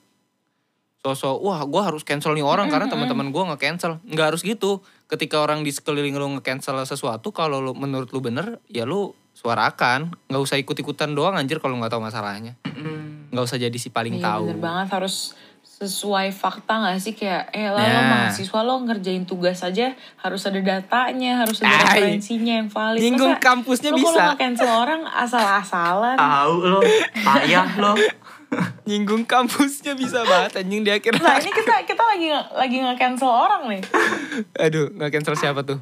sosok 0.99 1.39
wah 1.39 1.63
gue 1.63 1.81
harus 1.81 2.03
cancel 2.03 2.35
nih 2.35 2.43
orang 2.43 2.67
karena 2.67 2.91
teman-teman 2.91 3.31
gue 3.31 3.39
nggak 3.39 3.61
cancel 3.63 4.03
nggak 4.03 4.35
harus 4.35 4.43
gitu 4.43 4.83
ketika 5.07 5.39
orang 5.39 5.63
di 5.63 5.71
sekeliling 5.71 6.11
lu 6.19 6.27
nge-cancel 6.37 6.75
sesuatu 6.83 7.31
kalau 7.31 7.63
lu 7.63 7.71
menurut 7.71 8.11
lu 8.11 8.19
bener 8.19 8.59
ya 8.67 8.83
lu 8.83 9.15
suarakan 9.39 10.11
nggak 10.25 10.41
usah 10.41 10.57
ikut-ikutan 10.57 11.09
doang 11.09 11.33
anjir 11.33 11.57
kalau 11.57 11.75
nggak 11.75 11.89
tahu 11.89 12.03
masalahnya 12.03 12.59
Mm. 12.69 13.31
nggak 13.31 13.45
usah 13.45 13.55
jadi 13.57 13.73
si 13.73 13.87
paling 13.89 14.15
Iya 14.15 14.25
tahu 14.29 14.43
bener 14.49 14.59
banget 14.61 14.87
harus 14.93 15.31
sesuai 15.61 16.31
fakta 16.33 16.75
gak 16.81 16.99
sih 16.99 17.11
kayak 17.13 17.51
eh 17.51 17.67
lah 17.67 17.79
lo 17.81 17.91
Nah. 17.93 18.07
mahasiswa 18.25 18.59
lo 18.61 18.79
ngerjain 18.81 19.23
tugas 19.23 19.59
aja 19.61 19.91
harus 20.17 20.43
ada 20.43 20.59
datanya 20.59 21.39
harus 21.39 21.59
ada 21.59 21.71
Ay. 21.87 22.03
referensinya 22.03 22.53
yang 22.57 22.67
valid 22.67 22.99
Nyinggung 22.99 23.31
Masa 23.33 23.43
kampusnya 23.45 23.89
lo 23.89 23.97
bisa. 23.97 24.11
kalau 24.13 24.35
cancel 24.35 24.67
orang 24.69 25.01
asal-asalan 25.07 26.15
Tahu 26.15 26.53
lo, 26.65 26.79
payah 27.17 27.69
lo. 27.77 27.95
nyinggung 28.89 29.23
kampusnya 29.23 29.93
bisa 29.93 30.19
banget 30.21 30.57
anjing 30.57 30.81
di 30.81 30.89
akhir 30.89 31.15
nah 31.15 31.37
ini 31.37 31.51
kita 31.53 31.85
kita 31.85 32.01
lagi 32.01 32.25
nge- 32.27 32.49
lagi 32.51 32.75
nge 32.77 32.95
cancel 32.97 33.29
orang 33.29 33.61
nih 33.67 33.81
aduh 34.65 34.89
nggak 34.89 35.11
cancel 35.11 35.35
siapa 35.37 35.61
tuh 35.61 35.77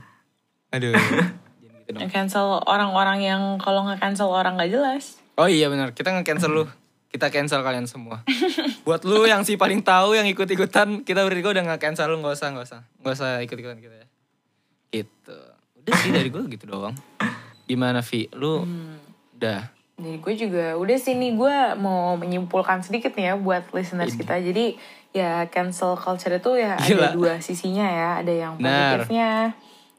aduh 0.70 0.92
gitu 1.88 2.04
dong. 2.04 2.12
cancel 2.12 2.60
orang-orang 2.68 3.24
yang 3.24 3.42
kalau 3.64 3.88
nge 3.88 3.96
cancel 4.04 4.28
orang 4.28 4.60
gak 4.60 4.70
jelas. 4.76 5.24
Oh 5.40 5.48
iya 5.48 5.72
benar. 5.72 5.96
Kita 5.96 6.12
nge-cancel 6.12 6.52
lu. 6.52 6.66
Kita 7.08 7.32
cancel 7.32 7.64
kalian 7.64 7.88
semua. 7.88 8.26
Buat 8.88 9.08
lu 9.08 9.24
yang 9.24 9.48
si 9.48 9.56
paling 9.56 9.80
tahu 9.80 10.18
yang 10.18 10.28
ikut-ikutan 10.28 11.08
kita 11.08 11.24
bertiga 11.24 11.56
udah 11.56 11.64
nggak 11.64 11.82
cancel 11.82 12.12
lu. 12.12 12.20
Nggak 12.20 12.36
usah 12.36 12.48
nggak 12.52 12.66
usah. 12.68 12.82
Nggak 13.00 13.14
usah 13.16 13.32
ikut-ikutan 13.46 13.80
kita 13.80 13.96
ya. 14.04 14.08
Gitu. 14.92 15.40
Udah 15.80 15.94
sih 16.04 16.12
dari 16.12 16.28
gue 16.28 16.44
gitu 16.52 16.66
doang. 16.68 16.98
Gimana 17.70 18.04
Vi? 18.04 18.28
Lu 18.36 18.68
udah 19.38 19.72
Jadi 19.98 20.14
gue 20.22 20.34
juga 20.38 20.66
udah 20.78 20.98
sih 20.98 21.18
nih 21.18 21.34
gue 21.34 21.56
mau 21.82 22.14
menyimpulkan 22.18 22.86
sedikit 22.86 23.18
nih 23.18 23.32
ya 23.32 23.36
buat 23.38 23.70
listeners 23.72 24.14
kita. 24.18 24.42
Jadi 24.42 24.78
ya 25.14 25.46
cancel 25.50 25.98
culture 25.98 26.34
itu 26.34 26.52
ya 26.58 26.78
Gila. 26.82 27.14
ada 27.14 27.18
dua 27.18 27.34
sisinya 27.42 27.86
ya. 27.86 28.10
Ada 28.26 28.34
yang 28.34 28.54
positifnya, 28.58 29.54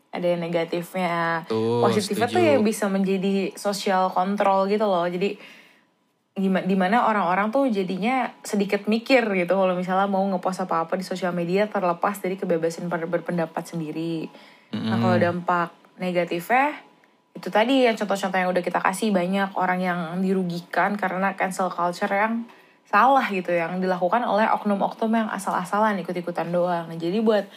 ada 0.09 0.27
yang 0.27 0.41
negatifnya. 0.41 1.45
Tuh, 1.49 1.85
Positifnya 1.85 2.29
tuh 2.29 2.41
setuju. 2.41 2.55
ya 2.55 2.65
bisa 2.65 2.85
menjadi 2.89 3.35
social 3.55 4.09
control 4.13 4.69
gitu 4.73 4.85
loh. 4.89 5.05
Jadi 5.05 5.37
di 6.39 6.77
mana 6.79 7.11
orang-orang 7.11 7.51
tuh 7.51 7.67
jadinya 7.67 8.31
sedikit 8.47 8.87
mikir 8.87 9.27
gitu 9.35 9.59
kalau 9.59 9.75
misalnya 9.75 10.07
mau 10.07 10.23
ngepost 10.23 10.71
apa-apa 10.71 10.95
di 10.95 11.03
sosial 11.03 11.35
media 11.35 11.67
terlepas 11.67 12.15
dari 12.23 12.39
kebebasan 12.39 12.87
ber- 12.87 13.11
berpendapat 13.11 13.67
sendiri. 13.67 14.31
Nah 14.71 15.03
kalau 15.03 15.19
dampak 15.19 15.75
negatifnya 15.99 16.79
itu 17.35 17.51
tadi 17.51 17.91
yang 17.91 17.99
contoh-contoh 17.99 18.39
yang 18.39 18.51
udah 18.55 18.63
kita 18.63 18.79
kasih 18.79 19.11
banyak 19.11 19.51
orang 19.59 19.83
yang 19.83 19.99
dirugikan 20.23 20.95
karena 20.95 21.35
cancel 21.35 21.75
culture 21.75 22.11
yang 22.11 22.47
salah 22.87 23.27
gitu 23.35 23.51
yang 23.51 23.83
dilakukan 23.83 24.23
oleh 24.23 24.47
oknum-oknum 24.47 25.11
yang 25.11 25.29
asal-asalan 25.35 25.99
ikut-ikutan 26.07 26.55
doang. 26.55 26.87
Nah 26.87 26.95
jadi 26.95 27.19
buat 27.19 27.51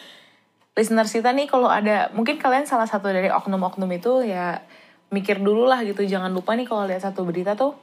listeners 0.75 1.11
kita 1.11 1.35
nih 1.35 1.51
kalau 1.51 1.67
ada 1.67 2.07
mungkin 2.15 2.39
kalian 2.39 2.63
salah 2.63 2.87
satu 2.87 3.11
dari 3.11 3.27
oknum-oknum 3.27 3.91
itu 3.91 4.23
ya 4.23 4.63
mikir 5.11 5.43
dulu 5.43 5.67
lah 5.67 5.83
gitu. 5.83 6.03
Jangan 6.07 6.31
lupa 6.31 6.55
nih 6.55 6.67
kalau 6.67 6.87
lihat 6.87 7.03
satu 7.03 7.27
berita 7.27 7.53
tuh 7.59 7.75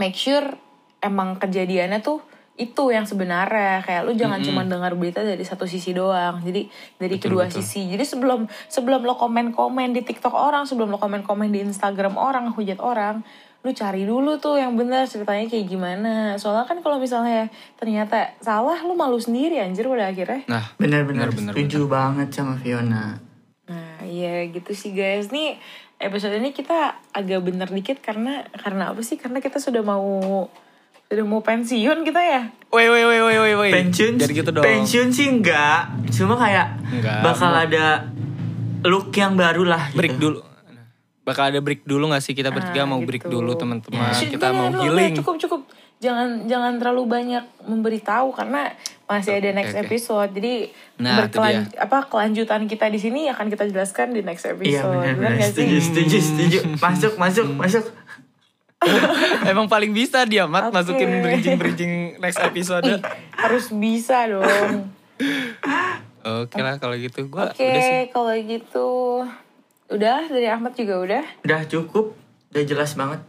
make 0.00 0.16
sure 0.16 0.56
emang 1.04 1.36
kejadiannya 1.36 2.00
tuh 2.00 2.24
itu 2.56 2.88
yang 2.92 3.04
sebenarnya. 3.04 3.84
Kayak 3.84 4.02
lu 4.08 4.12
jangan 4.16 4.40
cuma 4.40 4.64
dengar 4.64 4.96
berita 4.96 5.20
dari 5.20 5.44
satu 5.44 5.68
sisi 5.68 5.92
doang. 5.92 6.40
Jadi 6.40 6.68
dari 6.96 7.16
Betul, 7.20 7.36
kedua 7.36 7.44
betul. 7.48 7.60
sisi. 7.60 7.92
Jadi 7.92 8.04
sebelum 8.04 8.48
sebelum 8.68 9.04
lo 9.04 9.20
komen 9.20 9.52
komen 9.52 9.92
di 9.92 10.00
TikTok 10.00 10.32
orang 10.32 10.64
sebelum 10.64 10.88
lo 10.88 10.96
komen 10.96 11.20
komen 11.24 11.52
di 11.52 11.60
Instagram 11.60 12.16
orang 12.16 12.52
hujat 12.56 12.80
orang 12.80 13.20
lu 13.60 13.70
cari 13.70 14.08
dulu 14.08 14.40
tuh 14.40 14.56
yang 14.56 14.72
benar 14.72 15.04
ceritanya 15.04 15.44
kayak 15.44 15.68
gimana 15.68 16.40
soalnya 16.40 16.64
kan 16.64 16.80
kalau 16.80 16.96
misalnya 16.96 17.52
ternyata 17.76 18.32
salah 18.40 18.80
lu 18.80 18.96
malu 18.96 19.20
sendiri 19.20 19.60
anjir 19.60 19.84
pada 19.84 20.08
akhirnya 20.08 20.48
nah 20.48 20.64
Benar-benar 20.80 21.28
Benar, 21.28 21.52
benar, 21.52 21.52
setuju 21.52 21.80
banget 21.84 22.28
sama 22.32 22.56
Fiona. 22.56 23.20
Nah, 23.68 24.00
iya 24.02 24.48
gitu 24.48 24.72
sih 24.72 24.90
guys. 24.90 25.30
Nih 25.30 25.60
episode 25.96 26.34
ini 26.34 26.50
kita 26.50 26.98
agak 27.12 27.38
bener 27.44 27.68
dikit 27.68 28.00
karena 28.00 28.42
karena 28.56 28.90
apa 28.90 28.98
sih? 29.04 29.14
Karena 29.14 29.38
kita 29.38 29.60
sudah 29.60 29.84
mau 29.84 30.48
sudah 31.06 31.22
mau 31.22 31.38
pensiun 31.38 32.02
kita 32.02 32.18
ya. 32.18 32.42
woi 32.70 32.86
woi 32.86 33.02
woi 33.04 33.20
woi 33.20 33.36
woi 33.38 33.54
woi 33.60 33.70
Pensiun, 33.70 34.18
jadi 34.18 34.32
gitu 34.32 34.50
dong 34.50 34.64
pensiun 34.64 35.10
sih 35.10 35.26
enggak. 35.28 36.10
Cuma 36.10 36.34
kayak 36.34 36.80
Enggak. 36.90 37.22
bakal 37.22 37.52
ada 37.52 38.10
look 38.82 39.12
yang 39.12 39.36
baru 39.36 39.62
lah. 39.68 39.90
Gitu. 39.92 39.98
break 40.00 40.14
dulu 40.18 40.40
bakal 41.20 41.46
ada 41.46 41.58
break 41.58 41.84
dulu 41.84 42.08
gak 42.08 42.20
sih 42.20 42.32
kita 42.32 42.48
bertiga 42.48 42.82
Ah, 42.82 42.88
mau 42.88 42.98
gitu. 42.98 43.08
break 43.08 43.24
dulu 43.26 43.52
teman-teman 43.54 44.10
Shh, 44.10 44.30
kita 44.30 44.50
mau 44.50 44.72
healing 44.74 45.14
Cukup 45.16 45.36
cukup. 45.38 45.62
Jangan 46.00 46.48
jangan 46.48 46.80
terlalu 46.80 47.04
banyak 47.06 47.44
memberitahu 47.62 48.32
karena 48.32 48.72
masih 49.04 49.36
ada 49.36 49.52
next 49.52 49.74
oke. 49.74 49.84
episode. 49.84 50.30
Jadi 50.32 50.72
Nah, 50.96 51.20
berkelan- 51.20 51.68
apa 51.76 51.98
kelanjutan 52.04 52.64
kita 52.64 52.88
di 52.88 52.96
sini 52.96 53.28
akan 53.28 53.46
kita 53.46 53.64
jelaskan 53.66 54.10
di 54.10 54.20
next 54.20 54.44
Iya 54.44 54.56
episode. 54.80 54.96
nggak 54.96 55.44
setuju, 55.46 55.76
sih? 55.76 55.80
setuju, 55.82 56.16
setuju. 56.18 56.58
Masuk, 56.78 57.12
masuk, 57.14 57.46
masuk. 57.52 57.84
emang 59.44 59.68
paling 59.68 59.92
bisa 59.92 60.24
dia 60.24 60.48
mat 60.48 60.64
Oke. 60.66 60.72
masukin 60.72 61.20
bridging 61.20 61.56
bridging 61.56 61.92
next 62.16 62.40
episode 62.40 62.80
Ih, 62.82 62.96
harus 63.34 63.68
bisa 63.70 64.24
dong. 64.24 64.88
oke 66.40 66.56
lah 66.56 66.76
kalau 66.76 66.96
gitu 66.96 67.28
gua 67.28 67.52
Oke, 67.52 67.60
udah 67.60 67.82
sih 67.82 68.02
kalau 68.08 68.32
gitu 68.32 68.88
udah 69.90 70.30
dari 70.30 70.46
Ahmad 70.46 70.72
juga 70.78 70.94
udah. 71.02 71.24
Udah 71.42 71.60
cukup, 71.66 72.14
udah 72.54 72.62
jelas 72.64 72.94
banget 72.94 73.20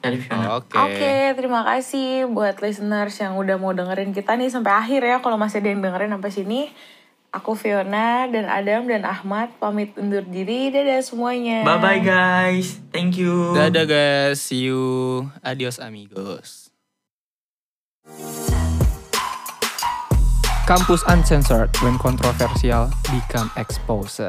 dari 0.00 0.20
Fiona. 0.20 0.60
oke 0.60 0.76
Oke, 0.76 1.36
terima 1.36 1.64
kasih 1.64 2.28
buat 2.28 2.60
listeners 2.60 3.16
yang 3.20 3.36
udah 3.40 3.56
mau 3.56 3.72
dengerin 3.72 4.12
kita 4.12 4.36
nih 4.36 4.52
sampai 4.52 4.72
akhir 4.76 5.00
ya. 5.00 5.16
Kalau 5.24 5.40
masih 5.40 5.64
ada 5.64 5.68
yang 5.72 5.80
dengerin 5.80 6.12
sampai 6.12 6.30
sini, 6.32 6.60
aku 7.32 7.56
Fiona 7.56 8.28
dan 8.28 8.48
Adam 8.48 8.88
dan 8.88 9.08
Ahmad 9.08 9.52
pamit 9.56 9.96
undur 9.96 10.24
diri. 10.24 10.68
Dadah 10.68 11.00
semuanya. 11.00 11.64
Bye 11.64 11.80
bye 11.80 12.00
guys, 12.04 12.80
thank 12.92 13.16
you. 13.16 13.56
dadah 13.56 13.88
guys 13.88 14.40
see 14.40 14.68
you 14.68 15.28
adios 15.40 15.80
amigos 15.80 16.70
Kampus 20.70 21.02
Uncensored 21.10 21.74
when 21.82 21.98
controversial 21.98 22.94
become 23.10 23.50
exposed. 23.58 24.22